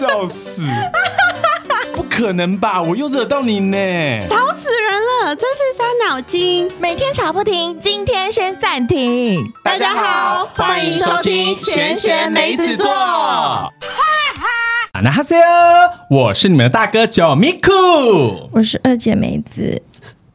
[0.00, 0.62] 笑死！
[1.92, 2.80] 不可能吧？
[2.80, 3.76] 我又惹到你呢！
[4.30, 6.70] 吵死人了，真是伤脑筋。
[6.78, 9.44] 每天吵不停，今天先暂停。
[9.62, 12.90] 大家好，欢迎收听闲闲梅子座。
[12.90, 13.68] 啊，
[15.04, 15.44] 那哈塞哟，
[16.08, 18.48] 我是你们的大哥九米酷。
[18.52, 19.82] 我是二姐梅子，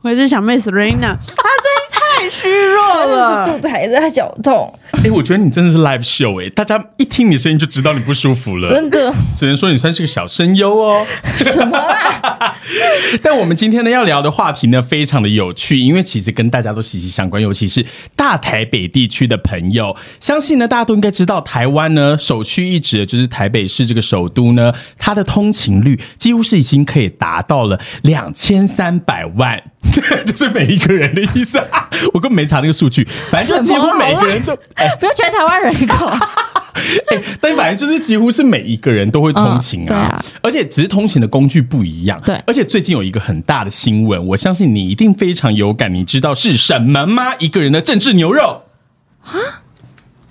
[0.03, 4.71] 我是小妹 Serena，她最近太虚弱了， 肚子还在绞痛，
[5.05, 9.13] 哎、我觉得你真的是 live show 哎、大家一听你声音就知道你不舒服了，真的。
[9.37, 11.05] 只能说你算是个小声优哦。
[11.37, 12.57] 什么啦？
[13.21, 29.61] 但我们今天呢要聊的话题呢，非常的有趣，因为其实跟大家都息息相关，尤其是大台北地区的朋友，相信呢大家都应该知道，台湾呢首屈一指的就是台北市这个首都呢，它的通勤率几乎是已经可以达到了两千三百万。
[30.25, 31.87] 就是每一个人的意思啊！
[32.11, 36.05] 我根本没查那个数据，反正就几乎每个人都，哎、 不要全台湾人口，
[37.11, 42.21] 哎，但反正就是几乎是每一个人都会通勤啊，嗯啊而且只是通勤的工具不一样。
[42.25, 47.35] 对而且最近有一个很大的新闻，我相信你一定非常有感，你知道是什么吗？
[47.39, 48.63] 一个人的政治牛肉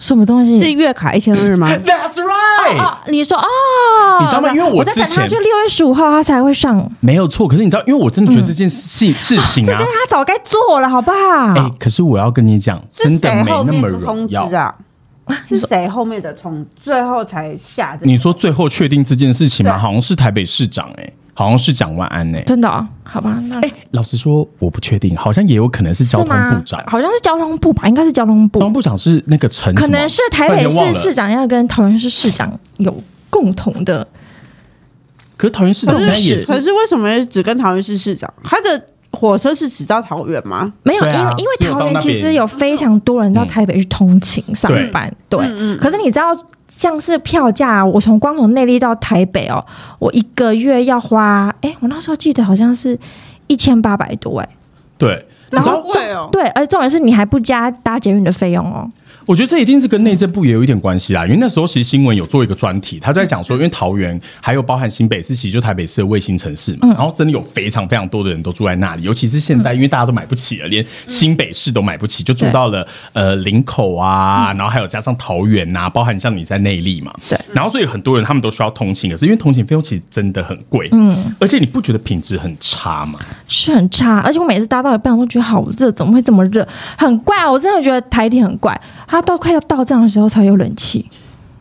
[0.05, 0.71] 什么东西是？
[0.73, 1.67] 月卡一千日吗？
[1.83, 3.47] That's right，、哦，你说哦，
[4.21, 7.49] 你知道吗因为我我在等之前他，就六月十五号他才会上，没有错。
[7.49, 11.55] 可是你知道，因为我真的觉得这件事、事情啊这件，他早该做了，好不好？
[11.57, 14.35] 哎、可是我要跟你讲，真的没那么容易。
[14.35, 14.75] 啊？
[15.43, 18.07] 是谁后面的通最后才下这个？
[18.07, 19.79] 你说最后确定这件事情吗？
[19.79, 22.41] 好像是台北市长、哎，好像是蒋万安、呢。
[22.47, 26.83] 真的哦，好吧，那哎、老实说，我不确定，好像也有可能是交是吗通部长。
[26.87, 32.97] 好像是交通部吧，应该是交通部交，通部长是那个陈什么，可能是台北突然间忘了市市长要跟桃园市市长有
[33.29, 34.07] 共同的，
[35.37, 38.33] 可是桃园市长可现在也是可是，是为什么只跟桃园市市长？
[38.43, 38.81] 他的
[39.15, 40.73] 火车是只到桃园吗？
[40.83, 45.39] 没有，因为因为桃园其实有非常多人到台北去通勤上班，对。
[45.77, 46.37] 可是你知道，
[46.69, 49.65] 像是票价，我从光从内地到台北哦，
[49.99, 52.99] 我一个月要花，哎，我那时候记得好像是
[53.47, 54.49] 一千八百多，哎，
[54.99, 55.27] 对。
[55.51, 56.29] 然后贵哦。
[56.33, 58.91] 对，而且重点是你还不加搭捷运的费用哦。
[59.27, 83.19] 我觉得这一定是跟内政部也有一点关系啦，因为那时候其实新闻有做一个专题，他就在讲说，因为桃园还有包含新北市，其实就台北市的卫星城市嘛，然后真的有非常非常多的人都住在那里，尤其是现在，因为大家都买不起了，连新北市都买不起，就住到了呃林口啊，然后还有加上桃园呐、包含像你在内力嘛，对，然后所以很多人他们都需要通勤，可是因为通勤费用其实真的很贵，嗯，而且你不觉得品质很差吗？
[83.49, 86.67] 是很差，而且我每次搭到一半，我都觉得好热，怎么会这么热？
[86.99, 88.79] 很怪哦，我真的觉得台铁很怪，
[89.15, 91.09] 他到快要到账的时候才有冷气，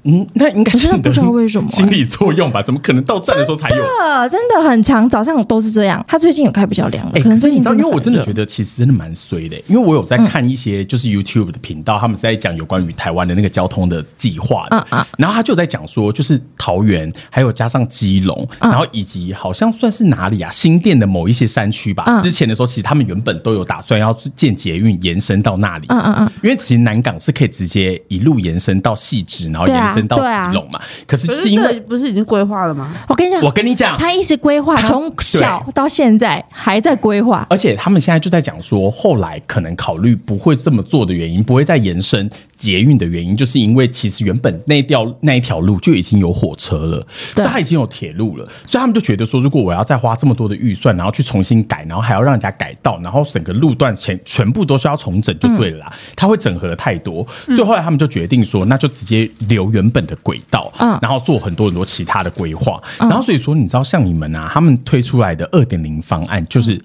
[0.04, 2.62] 嗯，那应该真的不知道为什么心理作用吧？
[2.62, 3.84] 怎么可能到站的时候才有？
[4.02, 6.04] 呃，真的很长，早上都是这样。
[6.08, 22.04] 他最近有开比较凉了，哎、可能最近因为我真的觉得其实真的蛮衰的、因为我有在看一些就是 YouTube 的频道，他们是在讲有关于台湾的那个交通的计划的，嗯嗯然后他就有在讲说，就是桃园还有加上基隆，嗯然后以及好像算是哪里啊，新店的某一些山区吧。
[22.08, 30.80] 嗯之前的时候，其实他们原本都有打算要建捷运延伸到那里，嗯嗯嗯，因为其实南港是可以直接一路延伸到细致，然后延伸到对啊基隆嘛。
[31.06, 32.94] 可是可就是是因为这不是已经规划了吗？
[33.08, 37.46] 我跟你讲，我跟你讲，他一直规划，从小到现在还在规划。
[37.50, 42.30] 而且他们现在就在讲说，后来可能考虑不会这么做的原因，不会再延伸
[42.64, 60.98] 捷运的原因，就是因为其实原本那条那一条路就已经有火车了，所对它已经有铁路了，所以他们就觉得说，如果我要再花这么多的预算，然后去重新改，然后还要让人家改道，然后整个路段全全部都是要重整就对了啦，它会整合的太多，所以后来他们就决定说，那就直接留原本的轨道，嗯。
[61.02, 66.82] 然后做很多很多其他的规划，然后所以说你知道像你们啊，他们推出来的二点零方案就是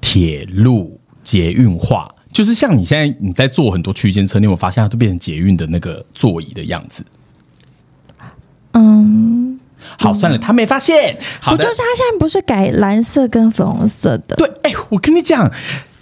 [0.00, 2.08] 铁路捷运化。
[2.32, 7.04] 就是像你现在你在坐很多区间车，你有没有发现它都变成捷运的那个座椅的样子？
[8.72, 9.60] 嗯，
[9.98, 11.14] 好，算了，他没发现。
[11.40, 14.34] 好就，是他现在不是改蓝色跟粉红色的？
[14.36, 15.50] 对，哎、我跟你讲，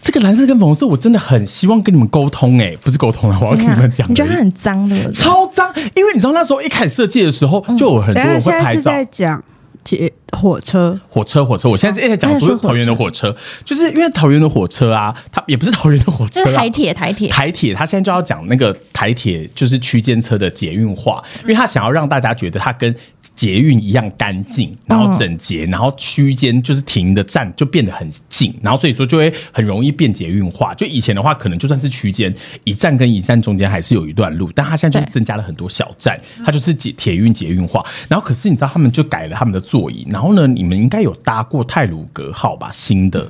[0.01, 4.12] 这个蓝色跟粉红色，我真的很希望跟你们沟通、哎，不是沟通了，我要跟怎样，你们讲而已。
[4.12, 5.12] 你觉得它很脏对不对？
[5.12, 8.83] 超脏，因为你知道那时候一开始设计的时候，就有很多等一人会拍照下现在是。
[8.83, 9.44] 在讲
[9.83, 13.35] 铁火车，火车，火车，我现在一直在讲不是桃园的火车，
[13.65, 17.29] 就是因为桃园的火车啊，它也不是桃园的火车台铁，台铁。
[17.29, 22.94] 台铁，他现在就要讲那个台铁就是区间车的捷运化，因为他想要让大家觉得它跟
[23.35, 30.75] 捷运一样干净，然后整洁，然后区间就是停的站就变得很近，然后所以说就会很容易变捷运化。
[30.75, 32.35] 就以前的话，可能就算是区间
[32.65, 37.85] 一站跟一站中间还是有一段路，但它现在就是增加了很多小站，它就是捷铁运捷运化。
[38.09, 42.69] 然后可是你知道他们就改了他们的座椅，然然后呢，你们应该有搭过泰鲁格号吧？
[42.70, 43.26] 新的，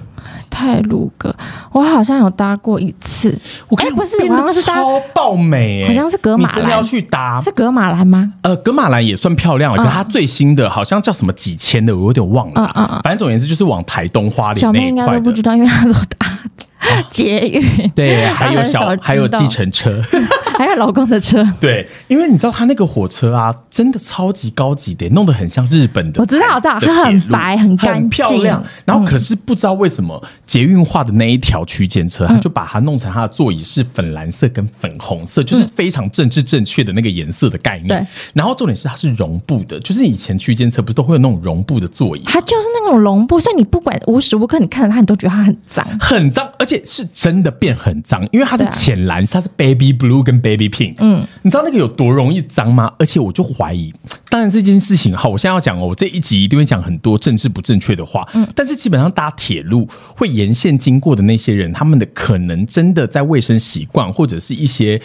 [0.51, 1.33] 泰鲁格，
[1.71, 3.33] 我好像有搭过一次，
[3.69, 6.69] 我哎不是好像是搭超爆美、欸，好像是格马兰。
[6.69, 7.41] 要去搭？
[7.41, 8.33] 是格马兰吗？
[8.43, 12.61] 呃，格马兰也算漂亮了，可是它最新的好像叫什么几千的，我有点忘了。
[12.61, 12.73] 啦。
[12.75, 13.01] 嗯嗯嗯。
[13.05, 15.07] 反正总而言之，就是往台东花莲小妹应该。
[15.07, 16.27] 都不知道，因为她都搭
[17.09, 20.03] 捷运，对，还有小还有计程车，
[20.61, 21.43] 还有老公的车。
[21.59, 26.21] 对，因为你知道他那个火车啊，真的超级高级的，弄得很像日本的。
[26.21, 28.63] 我知道我知道的它很白很干净漂亮。
[28.85, 37.89] 然后可是不知道为什么捷运化的那一条区间车，它就把它弄成它的座椅是粉蓝色跟粉红色，就是非常政治正确的那个颜色的概念。
[37.89, 38.07] 对。
[38.35, 42.23] 然后重点是它是绒布的，就是以前区间车不是都会有那种绒布的座椅。
[42.27, 45.87] 它就是那种绒布，所以你不管无时无刻你看着它，你都觉得它很脏。
[45.99, 50.95] 很脏，而且是真的变很脏，因为它是浅蓝，它是 baby blue 跟 baby pink。
[50.99, 52.93] 嗯，你知道那个有多容易脏吗？
[52.99, 53.93] 而且我就怀疑，
[54.29, 58.27] 当然这件事情好，我现在要讲哦，我这一集一定会讲很多政治不正确的话。
[58.35, 65.01] 嗯，但是基本上搭铁路会沿线经过的那些人，他们的可能真的在卫生习惯或者是一些。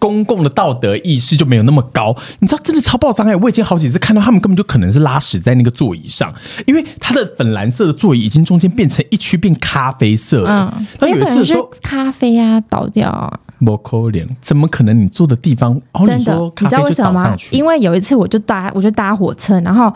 [0.00, 3.36] 公共的道德意识就没有那么高，你知道，真的超爆脏哎！
[3.36, 6.32] 我已经好几次看到他们根本就可能是拉屎在那个座椅上，
[6.66, 10.72] 因为它的粉蓝色的座椅已经中间变成一区变咖啡色了。
[10.74, 17.36] 嗯，然后有一次说，咖啡啊倒掉啊，不可怜，怎么可能你住的地方，哦，真的你，你知道为什么吗？
[17.50, 19.92] 因为有一次我就搭我就搭火车，然后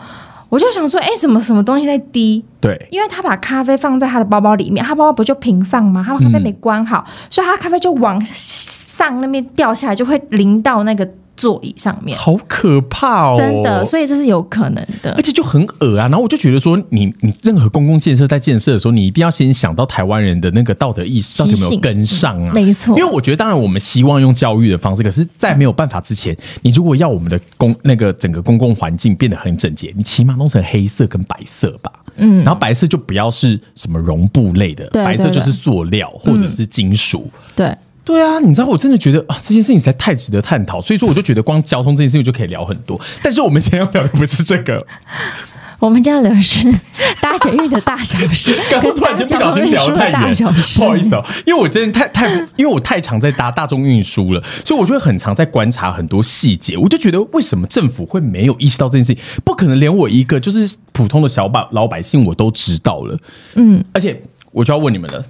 [0.49, 2.43] 我就想说，哎，什么什么东西在滴？
[2.61, 6.03] 对，因为他把咖啡放在他的包包里面，他包包不就平放吗？
[6.05, 12.17] 他咖啡没关好，所以他咖啡就往上那边掉下来，就会淋到那个座椅上面。
[12.17, 13.35] 好可怕哦！
[13.37, 15.21] 真的，所以这是有可能的而。
[15.21, 16.07] 且就很恶啊。
[16.07, 22.53] 然后我就觉得说你，你任何公共建设在建设的时候，你一定要先想到台湾人的那个道德意识到底有没有跟上啊？
[22.53, 31.91] 没错因为我觉得，当然我们希望用教育的方式，可是，在没有办法之前，你如果要我们的公那个整个公共环境变得很整洁，你起码弄成黑色跟白色吧。
[32.17, 37.29] 嗯，然后白色就不要是什么绒布类的，对白色就是塑料或者是金属。
[37.53, 43.01] 对，对啊，你知道我真的觉得啊，这件事情实在太值得探讨，所以说我就觉得光交通这件事情就可以聊很多。
[43.23, 44.85] 但是我们今天要聊的不是这个，
[45.79, 46.71] 我们要聊的是
[47.19, 50.79] 搭捷运的大小事，刚刚突然间不小心聊太跟搭交通运输的大远，小事。
[50.79, 56.77] 不好意思哦，因为我真的太太，因为我太常在搭大众运输了，所以我就会很常在观察很多细节。
[56.77, 59.23] 我就觉得为什么政府会没有意识到这件事情？
[59.43, 63.17] 不可能连我一个就是普通的小百老百姓我都知道了。
[63.55, 64.21] 嗯，而且
[64.51, 65.25] 我就要问你们了，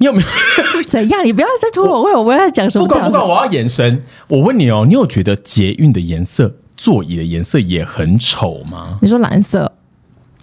[0.00, 0.82] 你有没有？
[0.88, 1.22] 怎样？
[1.24, 2.86] 你不要再拖我问我，我要讲什么？
[2.86, 4.02] 不管不管，我要延伸。
[4.28, 8.98] 我问你哦，你有觉得捷运的颜色、座椅的颜色也很丑吗？
[9.02, 9.70] 你说蓝色，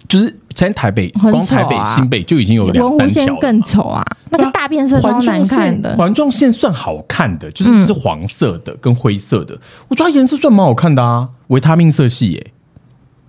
[0.06, 5.96] 就是在台北，很光台北、新北就已经有两文湖三条更丑啊，那个大变色超环状难看线，的。
[5.96, 9.58] 环状线算好看的，就是是黄色的跟灰色的，
[9.88, 12.46] 我觉得它颜色算蛮好看的啊，维他命色系耶。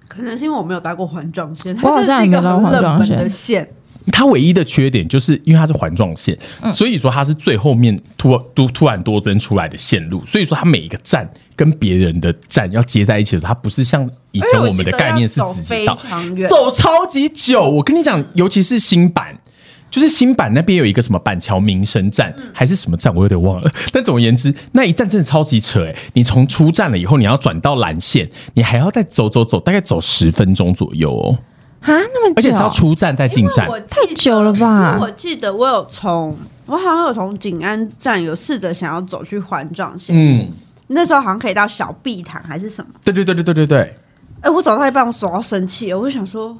[0.07, 3.67] 可能是因为我没有搭过环状线，我好它这是一个像也没有搭很冷门环的线。
[4.11, 15.97] 它唯一的缺点就是因为它是环状线，嗯所以说它是最后面突突突然多增出来的线路，所以说它每一个站跟别人的站要接在一起的时候，它不是像以前我们的概念是直接到
[16.47, 17.61] 走超级久。
[17.61, 19.35] 我跟你讲，尤其是新版。
[19.91, 23.71] 就是新版那边有一个什么板桥民生站、还是什么站，我有点忘了。
[23.91, 31.35] 但总而言之，那一站真的超级扯哎、你从出站了以后，你要转到蓝线，你还要再走走走，大概走十分钟左右哦。
[31.81, 33.67] 啊，那么久，而且是要出站再进站。
[33.67, 40.51] 我太久了吧我记得我有从，我好像有从景安站有试着想要走去环状线，嗯，
[40.87, 42.91] 那时候好像可以到小碧潭还是什么。
[43.03, 43.95] 对对对对对对对，
[44.41, 46.57] 哎、我走到一半，我手要生气了，我就想说，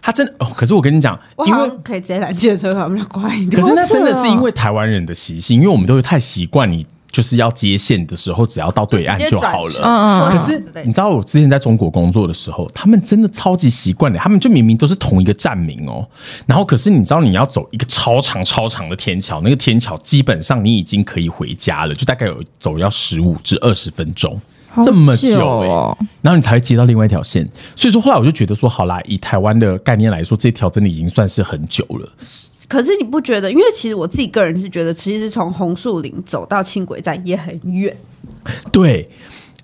[0.00, 0.46] 他真的哦。
[0.56, 3.60] 可是我跟你讲，我因为好像可以直接拦计程车，他们就快一点。
[3.60, 9.80] 可是那真的是因为台湾人的习性，因为我们都是太习惯你就是要接线的时候，只要到对岸就好了。
[9.82, 16.06] 嗯嗯可是你知道，我之前在中国工作的时候，他们真的超级习惯的，他们就明明都是同一个站名哦，
[16.44, 24.38] 然后可是你知道你要走一个超长超长的天桥，那个天桥基本上你已经可以回家了，就大概有走要十五至二十分钟。
[24.84, 32.06] 这么久然后你才会接到另外一条线，所以说后来我就觉得说，好啦，以台湾的概念来说，这条真的已经算是很久了。
[32.68, 33.50] 可是你不觉得？
[33.50, 37.96] 因为其实我自己个人是觉得，其实从红树林走到轻轨站也很远。
[38.72, 39.08] 对，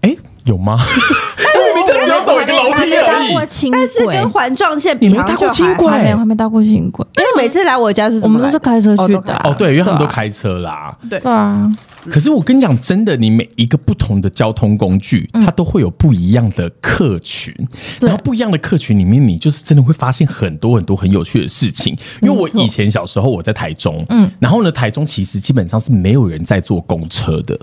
[0.02, 0.76] 哎，有吗？
[1.74, 3.46] 明明就只要走一个楼梯而已搭过。
[3.46, 9.40] 轻但是，跟环状线比，你没搭过轻轨还没有还没搭过轻轨，因为每次来我家是怎我们么都是开车去的啊。
[9.44, 10.94] 哦，对，因为他们都开车啦。
[11.08, 11.64] 对对啊，
[12.10, 17.54] 可是我跟你讲，真的，你每一个不同的交通工具，它都会有不一样的客群，
[18.00, 21.96] 然后不一样的客群里面，你就是真的会发现很多很多很有趣的事情。
[22.20, 24.22] 因为我以前小时候我在台中，嗯。
[24.24, 27.58] 嗯，然后呢，台中其实基本上是没有人在坐公车的。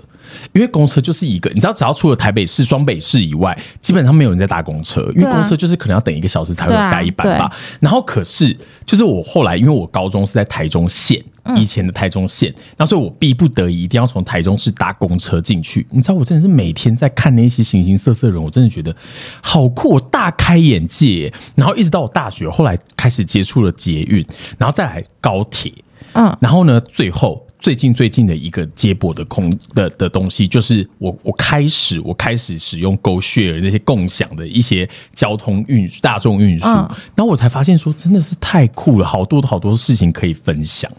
[0.52, 7.50] 因为公车就是一个，你知道，只要除了台北市、双北市以外，基本上没有人在搭公车，因为公车就是可能要等一个小时才会下一班吧。
[7.80, 8.56] 然后可是，
[8.86, 15.86] 就是我后来，因为我高中是在台中县，嗯以前的台中县，那所以我逼不得已一定要从台中市搭公车进去。
[15.90, 18.94] 你知道，我真的是每天在看那些形形色色的人，我真的觉得
[19.40, 21.32] 好酷，我大开眼界。
[21.56, 24.24] 然后一直到我大学，后来开始接触了捷运，
[24.58, 25.72] 然后再来高铁。
[26.12, 40.90] 嗯，然后呢，最后最近最近的一个接驳的空的的东西，就是我我开始我开始使用 GoShare 那些共享的一些交通运大众运输，嗯然后我才发现说真的是太酷了，好多好多事情可以分享。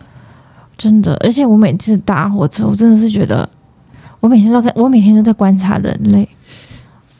[0.81, 3.47] 真的，而且我每次搭火车，我真的是觉得，
[4.19, 6.27] 我每天都在，我每天都在观察人类。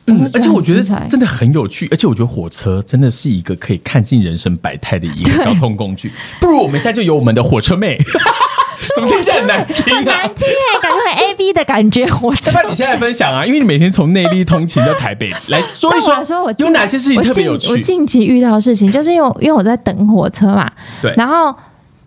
[0.06, 6.10] 嗯，而且我觉得真的很有趣，而且我觉得火车真的是一个可以看尽人生百态的一个交通工具。
[6.40, 7.96] 不如我们现在就有我们的火车妹，
[8.96, 10.34] 怎么听起来很难听啊很难？
[10.34, 12.04] 听哎，感觉很 A B 的感觉。
[12.10, 13.46] 火车你现在分享啊？
[13.46, 17.78] 因为你每天从内地通勤到台北，来 说一说说，我有哪些事情特别有趣我？
[17.78, 20.68] 近期遇到的事情，就是因为因为我在等火车嘛，
[21.00, 21.54] 对然后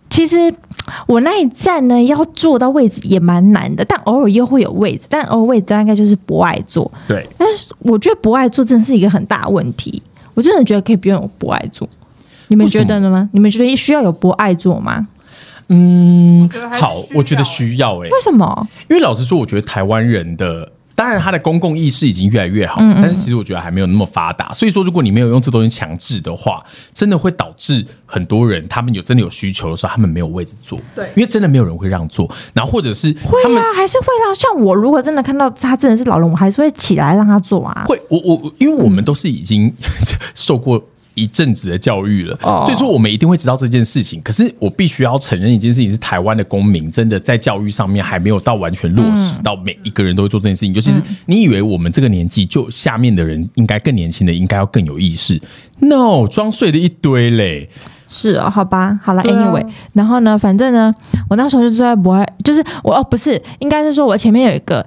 [0.09, 0.53] 其实
[1.07, 6.89] 我那一站呢要坐到位置也蛮难的，但偶尔又会有位置，但偶尔位置大概就是不爱坐。
[7.07, 10.01] 对，但是我觉得不爱坐真的是一个很大的问题，
[10.33, 11.87] 我真的觉得可以不用有不爱坐。
[12.47, 13.27] 你们觉得呢吗？
[13.33, 15.07] 你们觉得需要有不爱坐吗？
[15.69, 16.47] 嗯
[16.79, 18.67] 好，我觉得需要哎、为什么？
[18.89, 20.71] 因为老实说，我觉得台湾人的。
[20.95, 24.53] 当然，他的公共意识已经越来越好，但是其实我觉得还没有那么发达。
[24.53, 30.79] 所以说，如果你没有用这东西强制的话，真的会导致很多人他们有真的有需求的时候，他们没有位置坐。
[30.95, 37.83] 对因为真的没有人会让座，然后或者是会啊，还是会让像我如果真的看到他真的是老人，我还是会起来让他坐啊。
[37.85, 39.73] 会，我我因为我们都是已经
[40.33, 40.81] 受过
[41.15, 44.21] 一阵子的教育了，哦所以说我们一定会知道这件事情。
[44.21, 50.73] 可是我必须要承认一件事情，是台湾的公民真的在教育上面还没有到完全落实到每一个人都会做这件事情。
[50.73, 55.41] 尤其是你以为我们这个年纪，就下面的人应该更年轻的，应该要更有意识。
[55.79, 57.69] No，装睡的一堆嘞。
[58.07, 60.93] 是哦，好吧，好了、对 a 啊 n y w a y 然后呢，反正呢，
[61.27, 64.85] 我那时候就坐在博爱，就是我哦，不是，应该是说我前面有一个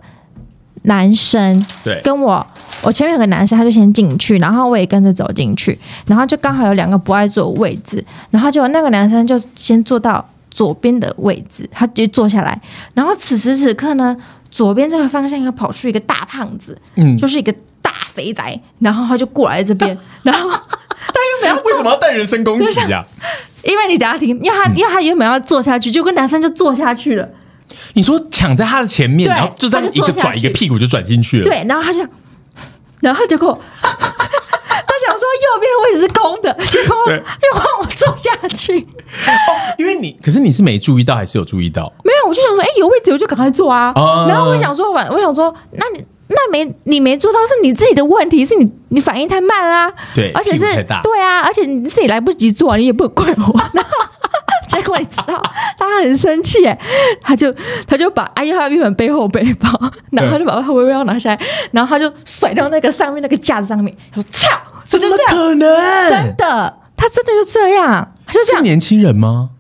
[0.89, 2.45] 男生对，跟我，
[2.83, 12.61] 我前面有个男生，他就先进去，然后我也跟着走进去，然后就刚好有两个不爱坐的位置，然后结果那个男生就先坐到左边的位置，他就坐下来，
[12.95, 14.17] 然后此时此刻呢，
[14.51, 23.05] 左边这个方向又跑出一个大胖子，嗯，就是一个大肥宅，然后他就过来这边， 然后 他原本要为什么要带人身攻击啊？
[23.65, 27.29] 因为你等下听，因为他、因为他原本要坐下去，就跟男生就坐下去了，
[27.95, 31.45] 你说抢在他的前面，然后就这样一个转一个屁股就转进去了。
[31.45, 32.07] 对，然后他就，
[33.01, 33.89] 然后结果 他
[35.07, 38.87] 想说右边的位置是空的， 结果对就换我坐下去，
[39.79, 41.93] 因为你，可是你是没注意到还是有注意到？
[42.05, 46.05] 没有，我就想说，哎、有位置我就赶快坐啊，哦然后我想说，反我想说，那你。
[46.31, 53.61] 那没你没做到是你自己的问题，是你你反应太慢啊，对而且是太大对啊，而且你自己来不及做、啊，你也不能怪我。
[53.73, 53.91] 然后
[54.81, 55.43] 结果你知道，
[55.79, 56.79] 他很生气哎，
[57.21, 57.55] 他就
[57.87, 59.69] 他就把哎呀，他原本背后背包，
[60.11, 61.41] 然后他就把后背包拿下来，
[61.73, 64.49] 然后他就甩到那个上面那个架子上面，他说操，
[64.85, 66.11] 怎么可能？
[66.11, 69.51] 真的，他真的就这样，他就这样，是年轻人吗？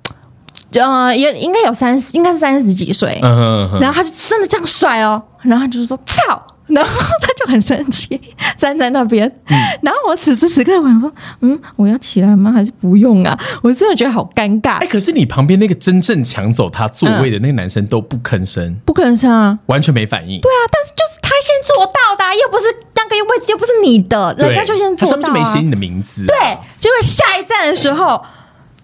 [0.72, 4.66] 呃，也应该有三十，应该是三十几岁，嗯哼哼然后他就真的这样。
[4.66, 8.20] 甩哦，然后他就说操，然后他就很生气，
[8.56, 9.26] 站在那边。
[9.48, 12.50] 嗯然后我此时此刻我想说，嗯，我要起来吗？
[12.50, 13.38] 还是不用啊？
[13.62, 19.58] 我真的觉得好尴尬哎、，可是你旁边那个真正抢走他座位的那个男生都不吭声，不吭声啊。
[19.66, 20.40] 完全没反应。
[20.40, 22.64] 对啊，但是就是他先做到的啊、又不是
[22.96, 25.64] 那个位置又不是你的，对，人家就先他做到啊上面就没写。
[25.64, 28.22] 你的名字、对，结果下一站的时候，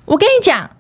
[0.05, 0.71] 我跟你讲，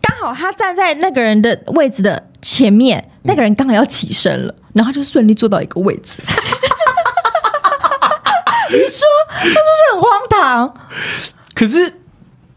[0.00, 6.22] 刚好他站在那个人的位置的前面，那个人刚好要起身了，然后就顺利坐到一个位置。
[8.70, 10.74] 你说他是不是很荒唐？
[11.54, 11.92] 可是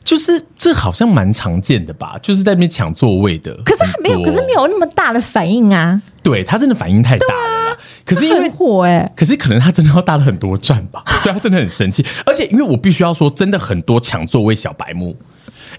[0.03, 2.17] 就是这好像蛮常见的吧？
[2.21, 7.77] 就是在那边抢座位的，可是他没有，可是没有那么大的反应啊，对他真的反应太大了啦。
[8.03, 12.03] 可是因为火哎、可是可能他真的要搭了很多站吧，所以他真的很生气。
[12.25, 15.15] 而且因为我必须要说，真的很多抢座位小白目。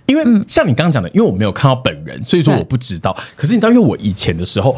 [0.04, 3.16] 因为像你刚刚讲的，因为我没有看到本人，所以说我不知道。
[3.35, 4.76] 可是你知道，因为我以前的时候，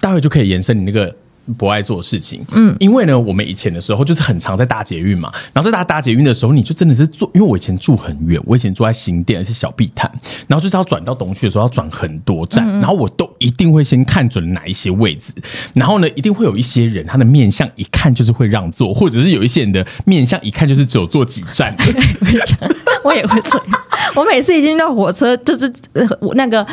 [0.00, 1.14] 待会就可以延伸你那个
[1.54, 2.44] 不爱做的事情。
[2.52, 10.10] 嗯，因为呢，我们以前的时候就是很常在搭捷运嘛，然后在搭搭捷运的时候，你就真的是坐，因为我以前住很远，我以前住在新店，而且小碧潭，
[10.46, 15.32] 然后就是要转到东区的时候要转很多站，然后我都一定会先看准哪一些位置，
[15.74, 21.74] 然后呢，一定会有一些人他的面相一看就是会让座，或者是有一些人的面相一看就是只有坐几站。
[23.04, 23.66] 我也会这样。
[24.16, 26.66] 我每次一进到火车，就是呃我那个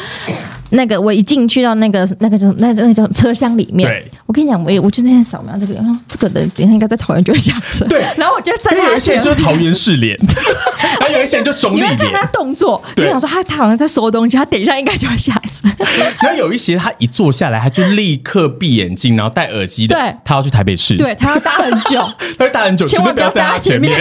[0.72, 9.14] 那个我一进去到那个那个叫那那个叫车厢里面对，我跟你讲，我我就那天扫描这个，然后这个人等一下应该在桃园就会下车，对 然后我就站因为有一些。
[9.14, 10.18] 人就是桃园市脸，
[11.00, 15.68] 然后有一些人就中立看他，动作，你对想说他他好像在收东西，他等一下应该就会下车。
[16.22, 22.08] 然后有一些他一坐下来，他就立刻闭眼睛，然后戴耳机的，对他要去台北市，对他要搭很久，
[22.38, 24.00] 他要搭很久，千万不要在他前前面。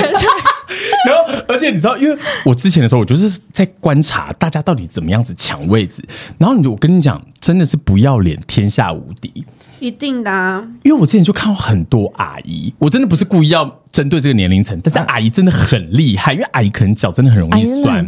[1.06, 6.02] 然后，而且你知道，因为我之前的时候，我就是在观察大家到底怎么样子抢位置。
[6.38, 9.44] 然后你，我跟你讲，真的是不要脸，天下无敌。
[9.78, 13.64] 一定的啊，因为我之前就看过很多阿姨，我真的不是故意要
[13.96, 18.06] 针对这个年龄层，但是阿姨真的很厉害，因为阿姨可能脚真的很容易酸。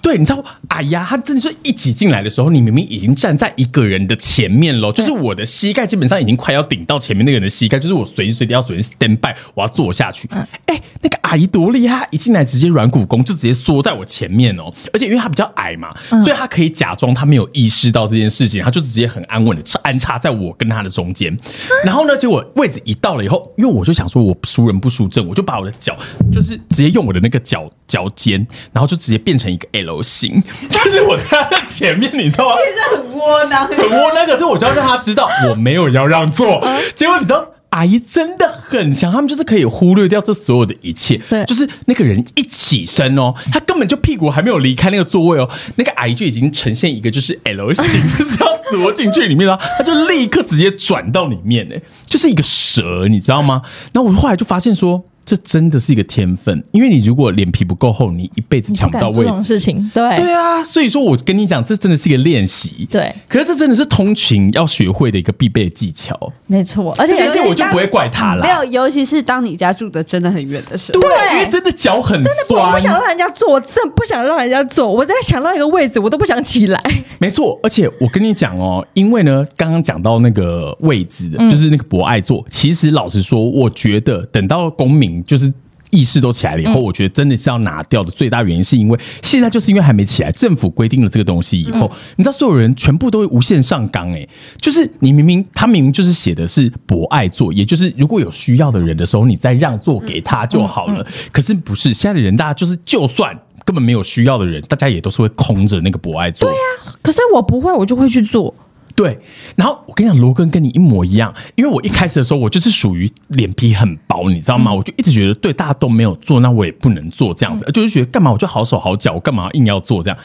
[0.00, 10.26] 对，你知道阿姨啊，她真的是一挤进来的时候，你明明已经站在一个人的前面喽，就是我的膝盖基本上已经快要顶到前面那个人的膝盖，就是我随时随地要随时 stand by，我要坐下去。
[10.64, 21.36] 哎、那个阿姨多厉害，一进来直接软骨功，就直接缩在我前面哦，而且因为她比较矮嘛，所以她可以假装她没有意识到这件事情，她就直接很安稳的安插在我跟她的中间。
[21.84, 25.96] 然后呢，结果位置一到了以后，因为我就想说我输人不输阵，我就把我的脚
[26.32, 32.54] 就是直接用我的那个脚脚尖，然后就直接变成一个 L 型， 就是我在他的前面，你知道吗？
[32.74, 33.66] 这很窝囊。
[33.66, 36.66] 很窝囊，可是我就要让他知道我没有要让座。
[36.94, 37.52] 结果你知道。
[37.70, 41.20] 阿姨真的很强，他们就是可以忽略掉这所有的一切。
[41.28, 51.78] 对就是那个人一起身哦，他根本就屁股还没有离开那个座位哦，那个阿姨就已经呈现一个就是 L 型，就 是要缩进去里面了，他就立刻直接转到里面，哎，
[52.08, 53.60] 就是一个蛇，你知道吗？
[53.92, 55.04] 然后我后来就发现说。
[55.26, 59.22] 这真的是一个天分，因为你如果脸皮不够厚，你一辈子抢不到位置。
[59.24, 62.88] 这种事情，对对啊，所以说我跟你讲，这真的是一个练习。
[62.90, 66.32] 对，可是这真的是通勤要学会的一个必备技巧。
[66.46, 68.42] 没错，而且这些我就不会怪他啦。
[68.46, 72.86] 没有，尤其是当你家住的真的很远的时候，对，因为真的脚很我酸不。
[72.86, 74.86] 想让人家坐，我真的不想让人家坐。
[74.88, 76.80] 我在想到一个位置，我都不想起来。
[77.18, 82.44] 没错，而且我跟你讲哦，因为呢，刚刚讲到那个位置的，就是那个博爱座。
[82.48, 85.52] 其实老实说，我觉得等到公民就是。
[85.92, 94.26] 意识都起来了以后，我觉得真的是要拿掉的最大原因，是因为现在就是因为还没起来，政府规定了这个东西以后，你知道所有人全部都会无限上纲哎、
[94.60, 101.06] 就是你明明他明明就是写的是博爱座，也就是如果有需要的人的时候，你再让座给他就好了。
[101.30, 103.32] 可是不是现在的人，大家就是就算
[103.64, 106.50] 根本没有需要的人，大家也都是会空着那个博爱座。
[106.50, 108.52] 对呀、可是我不会，我就会去做。
[108.96, 109.16] 对，
[109.54, 114.72] 然后我跟你讲，罗根跟你一模一样，因为我一开始的时候，我就是属于脸皮很薄，你知道吗？
[114.72, 120.18] 我就一直觉得，对大家都没有做，那我也不能做这样子，就是觉得干嘛我就好手好脚，我干嘛硬要做这样？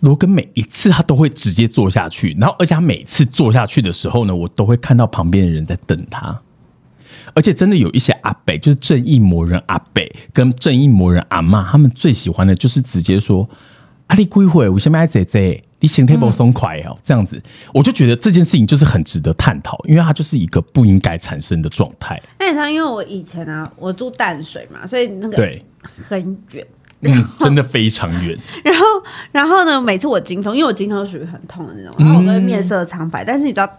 [0.00, 6.40] 罗根每一次他都会直接做下去，然后而且他每次做下去的时候呢，我都会看到旁边的人在等他。
[7.32, 13.48] 而且真的有一些阿北，就是正义魔人阿北跟正义魔人阿妈，他们最喜欢的就是直接说
[14.06, 22.20] ：“啊，你归回，为什么爱姐姐，你心态不松快哦。”这样子，我就觉得这件事情就是很值得探讨，因为它就是一个不应该产生的状态。
[22.38, 25.64] 那你知道，因为我以前啊，我住淡水嘛，所以那个对，
[26.08, 26.66] 很远。
[27.06, 28.34] 嗯，真的非常远。
[28.64, 28.84] 然后，
[29.30, 33.22] 然后呢，每次我经痛，因为我经痛属于很痛的那种，然后我都会面色苍白。
[33.22, 33.70] 但是你知道，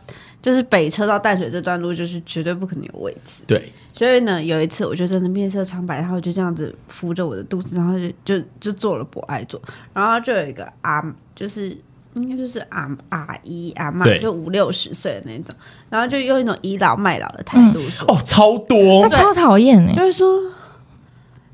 [0.45, 3.41] 就是北车到淡水这段路，就是绝对不可能有位置。
[3.47, 9.59] 对，所以呢，有一次我就真的面色苍白，然后就这样子扶着我的肚子，然后就就就做了博爱座，
[9.91, 11.03] 然后就有一个阿，
[11.33, 11.75] 就是
[12.13, 15.55] 应该就是阿阿姨阿妈，就五六十岁的那种，
[15.89, 20.39] 然后就用一种倚老卖老的态度说，哦，超多他，超讨厌哎就，是说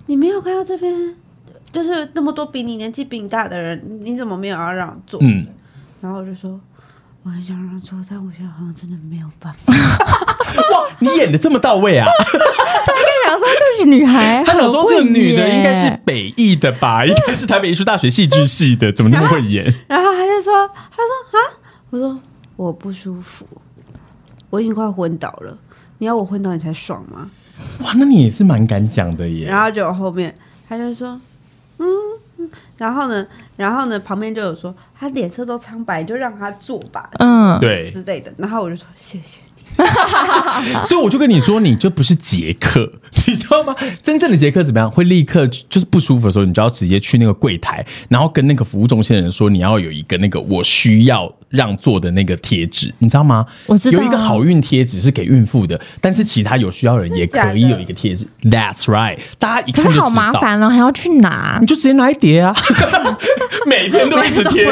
[0.07, 1.15] 你没有看到这边。
[1.71, 5.17] 就是那么多比你年纪比你大的人，你怎么没有要让座？
[5.23, 5.47] 嗯，
[6.01, 6.59] 然后我就说
[7.23, 9.73] 我很想让座，但我现在好像真的没有办法。
[9.73, 12.07] 哇，你演的这么到位啊！
[13.23, 19.63] 他想说这是女孩， 他想说这个女的应该是北艺的吧， 应该是台北艺术大学戏剧系的，怎么那么会演？
[19.87, 21.53] 然后他就说，他说啊，
[21.91, 22.19] 我说
[22.55, 23.45] 我不舒服，
[24.49, 25.55] 我已经快昏倒了。
[25.99, 27.29] 你要我昏倒你才爽吗？
[27.83, 29.45] 哇，那你也是蛮敢讲的耶。
[29.47, 30.35] 然后就后面
[30.67, 31.09] 他就说，
[31.77, 32.19] 嗯，嗯
[32.77, 33.25] 然后呢，
[33.57, 38.33] 然后呢，旁边就有说他脸色都苍白，就让他坐吧，嗯，对，之类的。
[38.37, 39.50] 然后我就说谢谢你。
[40.87, 42.91] 所以我就跟你说，你就不是杰克，
[43.27, 43.75] 你知道吗？
[44.01, 44.89] 真正的杰克怎么样？
[44.89, 53.45] 会立刻就是不舒服的时候，你就要直接去那个柜台，然后跟那个服务中心的人说，你要有一个那个我需要让座的那个贴纸，你知道吗？
[53.67, 58.25] 我知道有一个好运贴纸是给孕妇的，但是其他有需要的人也可以有一个贴纸。
[58.43, 60.03] That's right，大家一看就知道。
[60.05, 61.67] 好麻烦哦，还要去拿你。
[61.67, 62.55] 就直接拿一叠啊，
[63.65, 64.65] 每天都一直贴。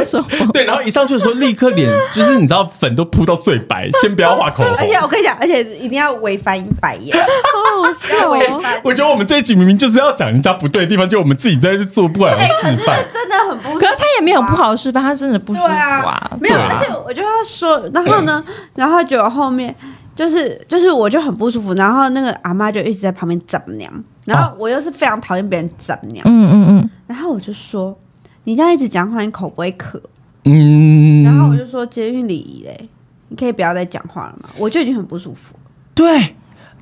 [0.53, 8.59] 对，然后一上去的时候，立刻脸就是你知道粉都扑到最白，先不要画口红，而且我跟你讲，而且一定要微翻白眼，好好笑哦。
[8.61, 8.79] 翻。
[8.83, 12.99] 我觉得我们这一集明明就是要讲人家不对的地方，就我们自己在这做不好的哎，可是示范。
[13.13, 18.43] 真的很不舒服啊，可是他也没有不好的示范，他真的不舒服对啊，没有，啊而且我就要说，然后呢，
[18.75, 19.73] 然后就后面
[20.15, 23.91] 就是就是我就很不舒服，然后那个阿妈就一直在旁边怎么娘，
[24.25, 27.97] 然后我又是非常讨厌别人怎么娘，嗯嗯嗯，然后我就说
[28.43, 30.01] 你这样一直讲话，你口不会渴？
[30.45, 32.89] 嗯，然后我就说捷运礼仪嘞，
[33.29, 35.55] 你可以不要再讲话了嘛，我就已经很不舒服，
[35.93, 36.35] 对，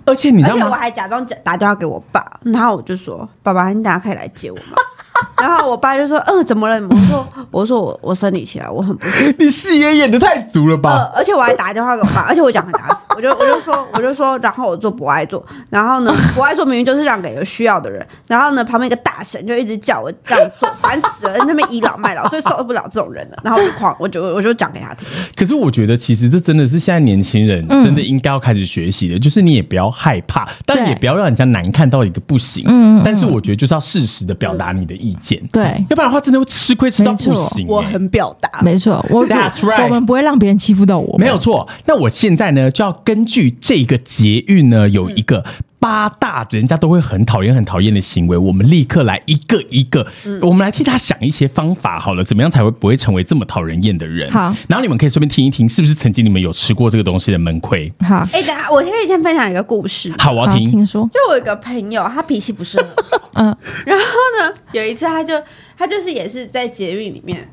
[0.05, 0.69] 而且你知道吗？
[0.69, 4.77] 我还假装打打电话给我爸，然后我就说爸爸，你等下可以来接我吗？
[5.41, 9.33] 然后我爸就说：“嗯，怎么了？”我说：“我说我我生理期来，我很不舒服。
[9.39, 27.87] ”你戏也演的太足了呃吧？，而且我还打电话给我爸，而且我讲很大声， 我就我就说我就说，然后我做不爱做，然后呢，不爱做明明就是让给有需要的人，然后呢，旁边一个大神就一直叫我这样做，烦死了，那边倚老卖老，最受不了这种人了，然后我就狂，我就我就讲给他听，可是我觉得，其实这真的是现在年轻人嗯。
[27.87, 32.65] 真的应该要开始学习的，就是你也不要害怕，但也不要让人家难看到一个不行。
[32.67, 41.67] 嗯但是我觉得就是要适时的表达你的意见，对，要不然的话真的会吃亏吃到不行、我欸很表达，没错，我 That's right 我们不会让别人欺负到我们，没有错。
[41.85, 45.43] 那我现在呢，就要根据这个捷运呢，有一个
[45.79, 50.05] 八大人家都会很讨厌、很讨厌的行为，我们立刻来一个一个，
[50.41, 54.29] 我们来替他想一些方法好了，怎么样才会不会成为这么讨人厌的人？
[54.31, 54.53] 好。
[54.67, 57.91] 然后你们可以顺便听一听，是不是曾经你们有吃过这个东西的闷亏？
[58.01, 60.69] 好， 哎、等下我可以先分享一个故事，好，我要好，听。
[60.69, 64.03] 听说，就我有一个朋友，他脾气不是很好，嗯， 然后
[64.39, 65.33] 呢，有一次他就
[65.77, 67.47] 他就是也是在捷运里面，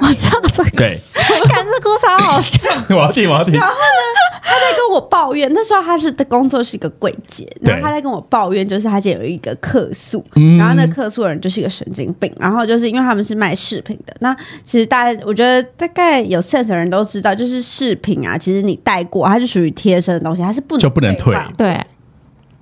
[0.00, 1.00] 我知道这个，对，
[1.48, 2.58] 看这故事好好笑，
[2.90, 3.54] 我要听，我要听。
[3.54, 21.80] 然后呢他在跟我抱怨，那时候他是的工作是一个柜姐，对然后他在跟我抱怨，就是他姐有一个客诉，嗯然后那客诉的人就是一个神经病，然后就是因为他们是卖饰品的，那其实大家我觉得大概有 sense 的人都知道，就是饰品啊，其实你戴过，它是属于贴身的东西，它是不能就不能退对，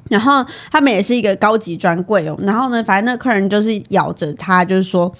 [0.09, 2.39] 然后他们也是一个高级专柜哦。
[2.43, 5.13] 然后呢，反正那客人就是咬着他，就是说。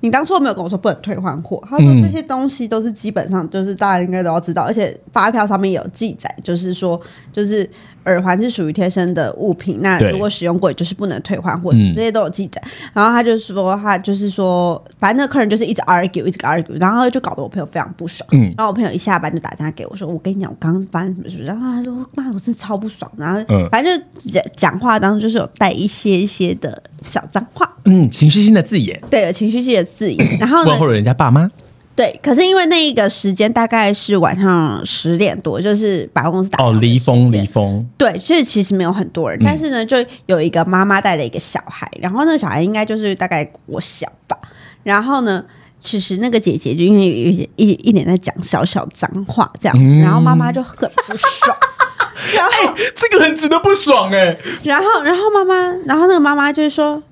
[0.00, 7.00] 你当初没有跟我说不能退换货，他说嗯这些东西都是基本上就是大家应该都要知道，而且发票上面有记载，就是说
[7.32, 7.68] 就是
[8.04, 12.62] 耳环是属于贴身的物品，那如果使用过就是不能退换货，嗯这些都有记载。
[12.94, 18.26] 然后他就说他就是说，反正那客人就是一直 argue 一直 argue，然后就搞得我朋友非常不爽。
[18.32, 30.26] 嗯然后我朋友一下班就打电话给我说：“我跟你讲，我刚刚发生什么事。”然后他说：“妈，我真的超不爽。”然后嗯反正就讲讲话当中就是有带一些一些的小脏话，嗯，情绪性的字眼，对，有情绪性的字眼。
[30.38, 31.48] 然后呢问，候了人家爸妈。
[31.96, 37.86] 对，可是因为那一个时间大概是晚上十点多，就是百货公司打哦，离峰，离峰。
[37.98, 44.38] 对，所以其实没有很多人，嗯但是呢，就有一个妈妈带了一个小孩，然后那个小孩应该就是大概我小吧，
[44.82, 45.44] 然后呢。
[45.82, 51.56] 其实那个姐姐就因为有一些一一脸在讲小小脏话这样子，嗯然后妈妈就很不爽，
[52.36, 55.54] 然后这个很值得不爽哎、然后，然后妈妈，
[55.86, 57.02] 然后那个妈妈就是说，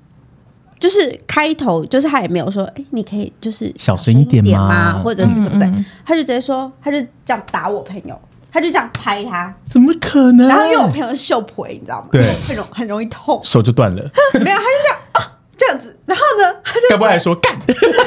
[0.79, 5.01] 就是开头，就是他也没有说，哎，你可以就是小声一点吗吗？
[5.03, 8.19] 或者是什么的嗯嗯，她就直接说，他就这样打我朋友，
[8.51, 10.47] 他就这样拍他，怎么可能？
[10.47, 12.07] 然后因为我朋友是秀婆，你知道吗？
[12.11, 14.01] 对很容很容易痛，手就断了，
[14.41, 17.53] 没有，他就这样啊这样子，然后呢，他就该不会还说干？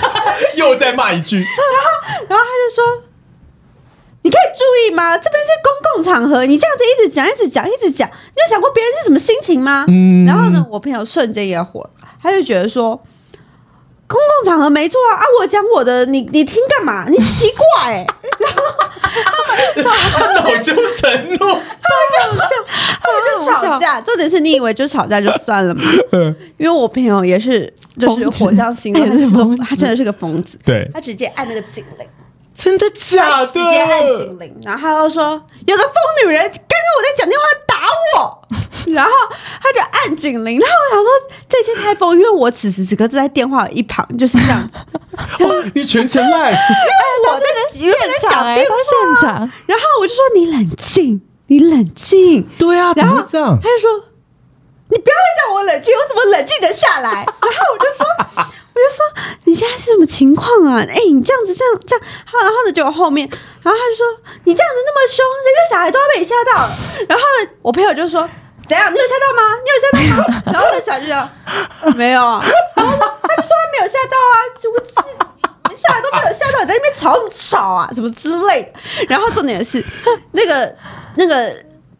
[0.56, 3.02] 又再骂一句，然后他就说
[4.22, 5.16] ：“你可以注意吗？
[5.18, 13.00] 这边是公共场合，你这样子一直讲、一直讲、一直讲，你有想过别人是什么心情吗？”嗯然后呢，我朋友瞬间也火了，他就觉得说。
[14.08, 17.06] 公共场合没错啊，啊，我讲我的，你你听干嘛？
[17.08, 17.46] 你奇
[17.80, 18.06] 怪、 欸，
[19.82, 21.38] 恼羞成怒。
[21.38, 23.98] 他们就吵架。
[24.02, 25.82] 重点是你以为就吵架就算了吗？
[26.58, 28.92] 因为我朋友也是，就是火象星
[29.32, 30.58] 座， 他真的是个疯子。
[30.62, 32.06] 对，他直接按那个警铃，
[32.62, 33.46] 真的假的？
[33.48, 35.22] 直接按警铃，然后他又说
[35.66, 35.94] 有个疯
[36.25, 38.42] 女人刚刚我在讲电话打我，
[38.94, 39.11] 然后
[39.61, 41.11] 他就按警铃，然后我想说
[41.48, 44.77] 这些太疯，因为我此时此刻正在电话一旁就是这样子，
[45.44, 47.46] 哦你全程赖，我在
[47.79, 48.77] 因为在现场哎，讲电话，
[49.20, 53.68] 现场，然后我就说你冷静，你冷静，对啊，怎然后么这样他？
[53.68, 54.05] 就说
[54.88, 57.11] 你不要再叫我冷静，我怎么冷静得下来？
[57.27, 58.07] 然后我就说。
[58.74, 59.04] 我就说
[59.44, 60.85] 你现在是什么情况啊？
[60.88, 63.28] 哎、你这样子这样这样，好然后呢，就后面，
[63.62, 64.06] 然后他就说
[64.44, 66.70] 你这样子那么凶，人家小孩都要被你吓到了。
[67.08, 68.28] 然后呢，我朋友就说
[68.66, 68.92] 怎样？
[68.92, 69.42] 你有吓到吗？
[69.62, 70.42] 你有吓到吗？
[70.46, 72.42] 然后那小孩就说没有啊，
[72.76, 79.06] 然后他就说他没有吓到啊，就我是小孩都没有吓到，你在那边吵吵啊，什么之类的。
[79.08, 79.85] 然后重点是
[80.32, 80.74] 那个
[81.16, 81.52] 那个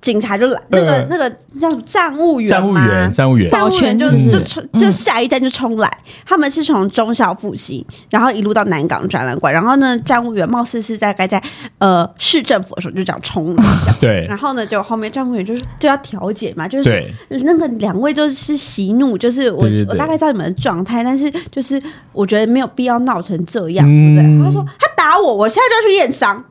[0.02, 5.88] 警察就来，那个嗯那个叫站务员站务员，站务员，站务员就保全是就冲就下一站就冲来，
[6.26, 11.40] 他们是从中校复兴，然后一路到南港展览馆，然后呢，站务员貌似是大概在
[11.78, 13.96] 呃市政府的时候就这样冲了，这样。
[14.02, 14.26] 对。
[14.28, 21.80] 然后呢，就后面站务员就是就要调解嘛，就是那个两位就是息怒，就是我我大概知道你们的状态，但是就是
[22.12, 24.46] 我觉得没有必要闹成这样，对嗯不对？
[24.46, 26.44] 他说他打我，我现在就要去验伤。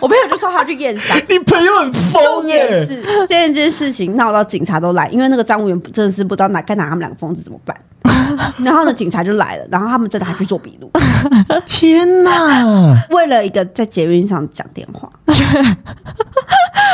[0.00, 7.76] 我朋友就说他要去验伤，你朋友很重疯点耶，是这件事情闹到警察都来，因为那个站务员真的是不知道拿该拿他们两个疯子怎么办。
[8.64, 10.90] 然后呢，警察就来了，然后他们真的还去做笔录，
[11.66, 13.06] 天哪！
[13.10, 15.08] 为了一个在捷运上讲电话，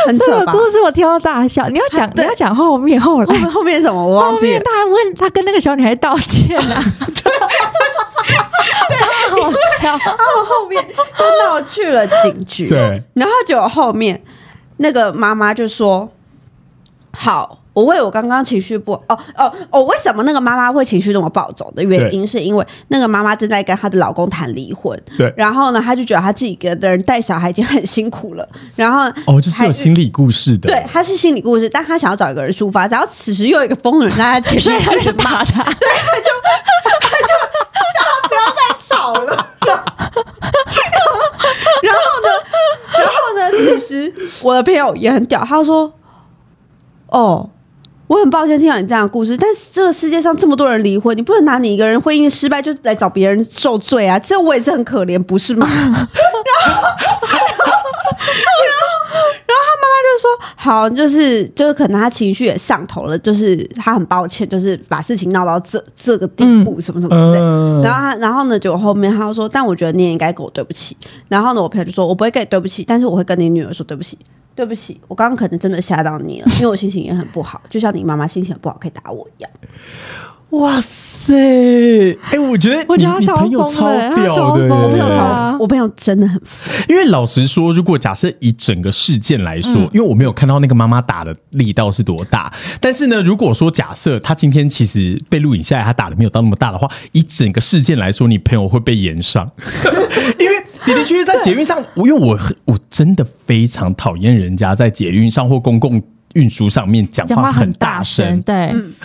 [0.07, 0.53] 很这扯吧？
[0.53, 1.69] 个故事我听到大笑。
[1.69, 4.53] 你要讲，你要讲后面后后来面后面什么我忘后记了。
[4.53, 6.85] 面他还问他跟那个小女孩道歉啊，
[8.99, 9.89] 超好笑。
[9.89, 10.85] 然后后面
[11.17, 14.21] 就闹去了警局，对，然后结果后面
[14.79, 16.09] 那个妈妈就说
[17.17, 25.33] ：“好，我为我刚刚情绪不哦哦哦，为什么那个妈妈会情绪那么暴走的原因，是因为那个妈妈正在跟她的老公谈离婚，对。
[25.37, 35.71] 然后呢，她就觉得她自己一个人带小孩已经很辛苦了，然后哦，就是有心理故事的，对，她是心理故事，但她想要找一个人抒发，然后此时又有一个疯人在她前面，所以他就打他，不
[38.35, 39.47] 要再吵了。
[41.81, 42.29] 然后呢，
[42.99, 45.93] 然后呢，其实我的朋友也很屌，他说
[47.09, 47.51] ：“哦，
[48.09, 54.19] 我很抱歉听到你这样的故事，但是这个世界上这么多人离婚，你不能拿你一个人婚姻失败就来找别人受罪啊！
[54.19, 56.09] 这我也是很可怜，不是吗？” 然后，然后，
[59.47, 67.41] 然后他妈妈就说：“好，就是就是可能他情绪也上头了，就是他很抱歉，就是把事情闹到这这个地步，什么什么之类
[67.83, 70.97] 然后他，然后呢，就后面他就说，但我觉得你也应该跟我对不起。
[71.29, 74.19] 然后呢，我朋友就说，我不会跟你对不起，但是我会跟你女儿说对不起，
[74.59, 79.51] 对不起，我刚刚可能真的吓到你了，因为我心情也很不好，就像你妈妈心情很不好可以打我一样。
[80.51, 86.41] 哇塞，哎，我觉得我觉得他朋友超屌的我朋友超，我朋友真的很，
[86.89, 89.91] 因为老实说，如果假设以整个事件来说，嗯。
[89.93, 99.49] 因为我没有看到那个妈妈打的力道是多大，但是呢，如果说假设他今天其实被录影下来，他打的没有到那么大的话，以整个事件来说，你朋友会被延上，
[100.41, 100.53] 因为
[100.89, 106.03] 你的确是在捷运上，我因为我我真的非常讨厌人家在捷运上或公共。
[106.35, 108.55] 运输上面讲话很大大声声，，对。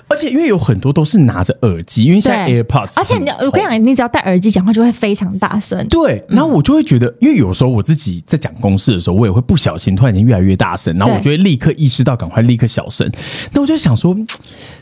[0.10, 5.88] 而且因为有很多都是拿着耳机，因为现在 AirPods，而且你我跟你讲，你只要戴耳机讲话，就会非常大声。
[5.88, 13.10] 对，然后我就会觉得，因为有时候我自己在讲公事的时候，我也会不小心突然间越来越大声，然后我就会立刻意识到赶快立刻小声。
[13.54, 14.28] 那我就想说，嗯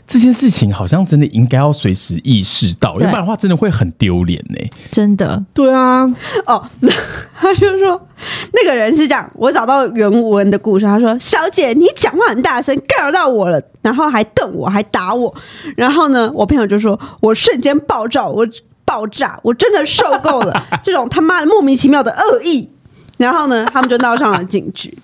[0.06, 4.70] 这件事情好像真的应该要随时意识到，要不然的话真的会很丢脸呢。
[4.90, 6.02] 真的，对啊，
[6.46, 6.62] 哦，
[7.34, 8.08] 他就说
[8.52, 15.34] 那个人是这样，我找到原文的故事，他说：“小姐，你讲话很大声，干扰到我了，然后还瞪我，还打我。”
[15.76, 18.46] 然后呢，我朋友就说：“我瞬间爆炸，我
[18.84, 22.68] 爆炸，我真的受够了这种他妈的莫名其妙的恶意。”
[23.16, 24.98] 然后呢，他们就闹上了警局。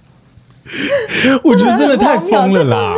[1.45, 2.95] 我觉得真的太疯了啦。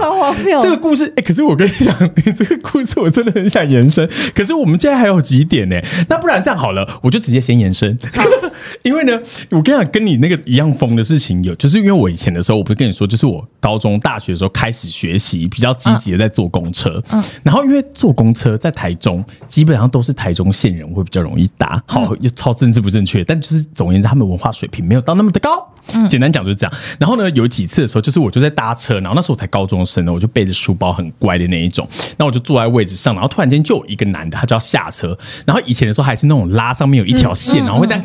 [0.63, 5.81] 这个故事哎、可是我跟你讲，你这个故事我真的很想延伸，可是我们现在还有几点呢？
[6.09, 7.99] 那不然这样好了，我就直接先延伸，
[8.83, 9.19] 因为呢，
[9.51, 25.67] 我跟你讲，跟你那个一样疯的事情有，就是因为我以前的时候，我不是跟你说，就是我高中、大学的时候开始学习，比较积极的在坐公车，嗯，然后因为坐公车在台中，基本上都是台中县人会比较容易搭，好，又超政治不正确，但就是总而言之，他们文化水平没有到那么的高，
[26.09, 26.73] 简单讲就是这样。
[26.99, 38.03] 然后呢，有几次的时候，就是我就在搭车，然后那时候我才高中生呢，我就背着书包很乖的那一种，那我就坐在位置上，然后突然间就有一个男的，他就要下车，然后以前的时候还是那种拉上面有一条线，然后会这样。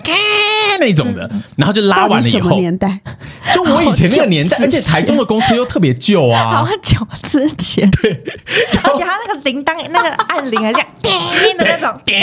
[0.77, 2.99] 那种的，然后就拉完了以后，年代？
[3.53, 8.11] 就我以前那个年代，而且台中的公车又特别旧啊好，久之前，对，
[8.83, 11.11] 而且他那个铃铛那个按铃还这样叮
[11.57, 12.17] 的那种，叮，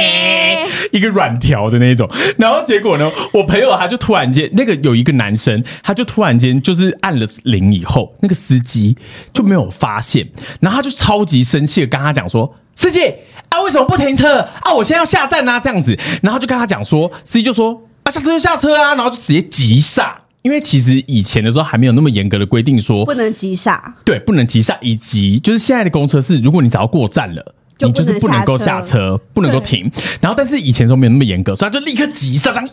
[0.91, 2.09] 一个软条的那种。
[2.39, 8.97] 然后结果呢，我朋友他就突然间，那个有一个男生，他就突然间就是按了铃以后，那个司机
[9.33, 10.29] 就没有发现，
[10.61, 13.07] 然后他就超级生气的跟他讲说：“司机
[13.49, 14.73] 啊，为什么不停车啊？
[14.73, 20.19] 我现在要下站啊，这样子。”然后就跟他讲说，司机就说：“啊，下车就下车啊。”然后就直接急刹。
[20.43, 23.95] 因为其实以前的时候还没有那么严格的规定说不能急刹。
[24.05, 27.55] 对，不能急刹，以及就是现在的公车是，如果你只要过站了。
[27.85, 29.91] 你就是不能够下车，不能够停。
[30.21, 32.69] 然后，但是以前的时候没有那么严格，所以他就立刻急刹，这样，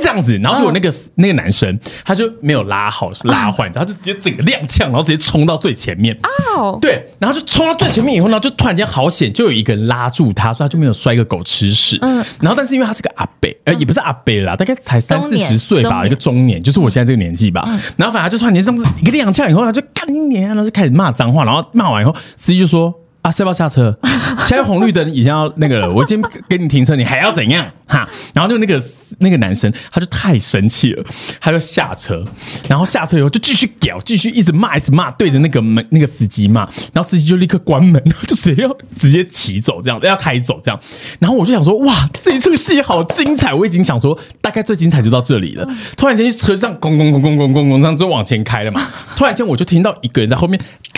[0.00, 6.18] 这样子，然后结果那个、那个男生他就没有拉好拉坏，然后就直接整个踉跄，然后直接冲到最前面。
[6.56, 11.98] 哦，对，然后就冲到最前面以后呢，就突然间好险，就有一个人拉住他，所以他就没有摔个狗吃屎。
[12.02, 17.68] 嗯，然后但是因为他是个阿伯，呃，也不是阿伯啦，大概才三四十岁吧，一个中年，就是我现在这个年纪吧。
[17.96, 22.94] 然后反正就突然间这样子一个踉跄以后他，就干你娘，然后就开始骂脏话，然后骂完以后，司机就说。
[23.22, 23.96] 啊，是要不要下车？
[24.46, 27.66] 现在红绿灯已经要那个了，我已经给你停车，你还要怎样？
[27.86, 28.82] 哈，然后就那个
[29.18, 31.04] 那个男生，他就太生气了，
[31.40, 32.24] 他就下车，
[32.68, 36.60] 然后下车以后就继续屌，继续一直骂，一直骂，对着那个门那个司机骂，
[36.92, 40.80] 然后司机就立刻关门，然后就直接要直接骑走这样，要开走这样。
[41.18, 43.52] 然后我就想说，哇，这一出戏好精彩！
[43.52, 45.68] 我已经想说，大概最精彩就到这里了。
[45.96, 48.88] 突然间车上咣咣咣咣咣咣咣，这样就往前开了嘛。
[49.16, 50.58] 突然间我就听到一个人在后面，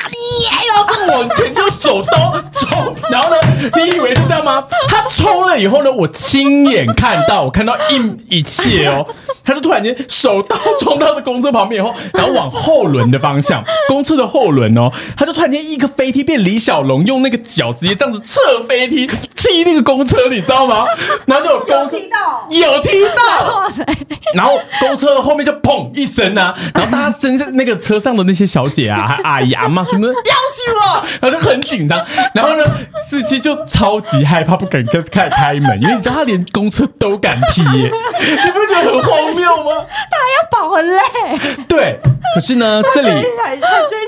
[1.09, 3.37] 往前用手刀冲，然后呢，
[3.77, 4.65] 你以为是这样吗？
[4.89, 9.07] 他冲了以后呢，我亲眼看到，我看到一一切哦，
[9.45, 20.85] 他就突然间手刀冲到了公车旁边以后，然后往后轮的方向，公车的后轮哦，他就突然间一个飞踢变李小龙，用那个脚直接这样子侧飞踢踢那个公车，你知道吗？
[21.27, 23.71] 然后就有公车有踢到有踢到，
[24.35, 32.05] 然后公车的后面就砰一声啊，然后大家身上那个车上的那些小姐啊、还阿姨、阿妈什么的，要死我，然后就很紧张。
[32.35, 32.65] 然后呢，
[33.09, 37.91] 司机就超级害怕，不敢开开开门，因为你知道他连公车都敢踢耶，
[38.45, 39.87] 你不觉得很荒谬吗？
[40.11, 41.03] 他还要跑很累，
[41.69, 41.99] 对，
[42.35, 43.09] 可是呢，这里。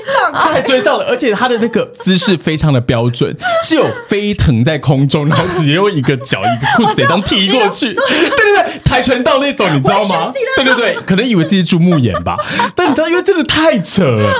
[0.05, 8.03] 上，他还追上了，而且他的那个姿势非常的标准， 是有飞腾在空中，然后直接用一个脚一个裤子这样踢过去，对。
[8.05, 10.31] 对对，跆拳道那种，你知道吗？
[10.55, 12.37] 对对对，可能以为自己注目眼吧，
[12.75, 14.33] 但你知道，因为真的太扯了。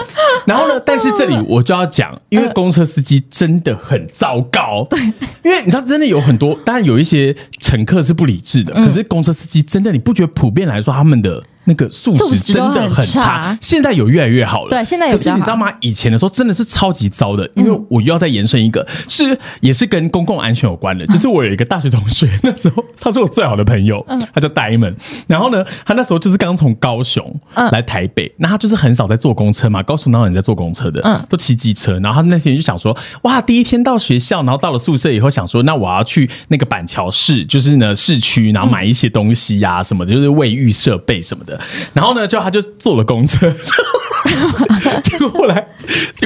[0.45, 4.99] 然后呢，但是这里我就要讲，因为公车司机真的很糟糕，对，
[5.43, 11.43] 因为你知道，真的有很多，当然有一些乘客是不理智的，可是公车司机真的，你不觉得普遍来说他们的。
[11.65, 14.69] 那个素质真的很很差差，现在有越来越好了。
[14.69, 15.71] 对现在有可是你知道吗？
[15.81, 21.05] 以前的时候真的是超级糟的，因为我又要再延伸一个，是也是跟公共安全有关的。
[21.07, 24.95] 就是我有一个大学同学，那时候他是我最好的朋友，他叫 Diamond。
[25.27, 31.01] 然后呢，他那时候就是刚从高雄嗯来台北，那他就是很少在坐公车嘛，高雄哪有人在坐公车的？
[31.03, 31.99] 嗯都骑机车。
[31.99, 41.54] 然后他那天就想说，哇，第一天到学校，然后到了宿舍以后，想说，那我要去那个板桥市，就是呢市区，然后买一些东西呀、什么的，就是卫浴设备什么的。
[41.93, 43.51] 然后呢，就他就坐了公车，
[45.03, 45.65] 结果后来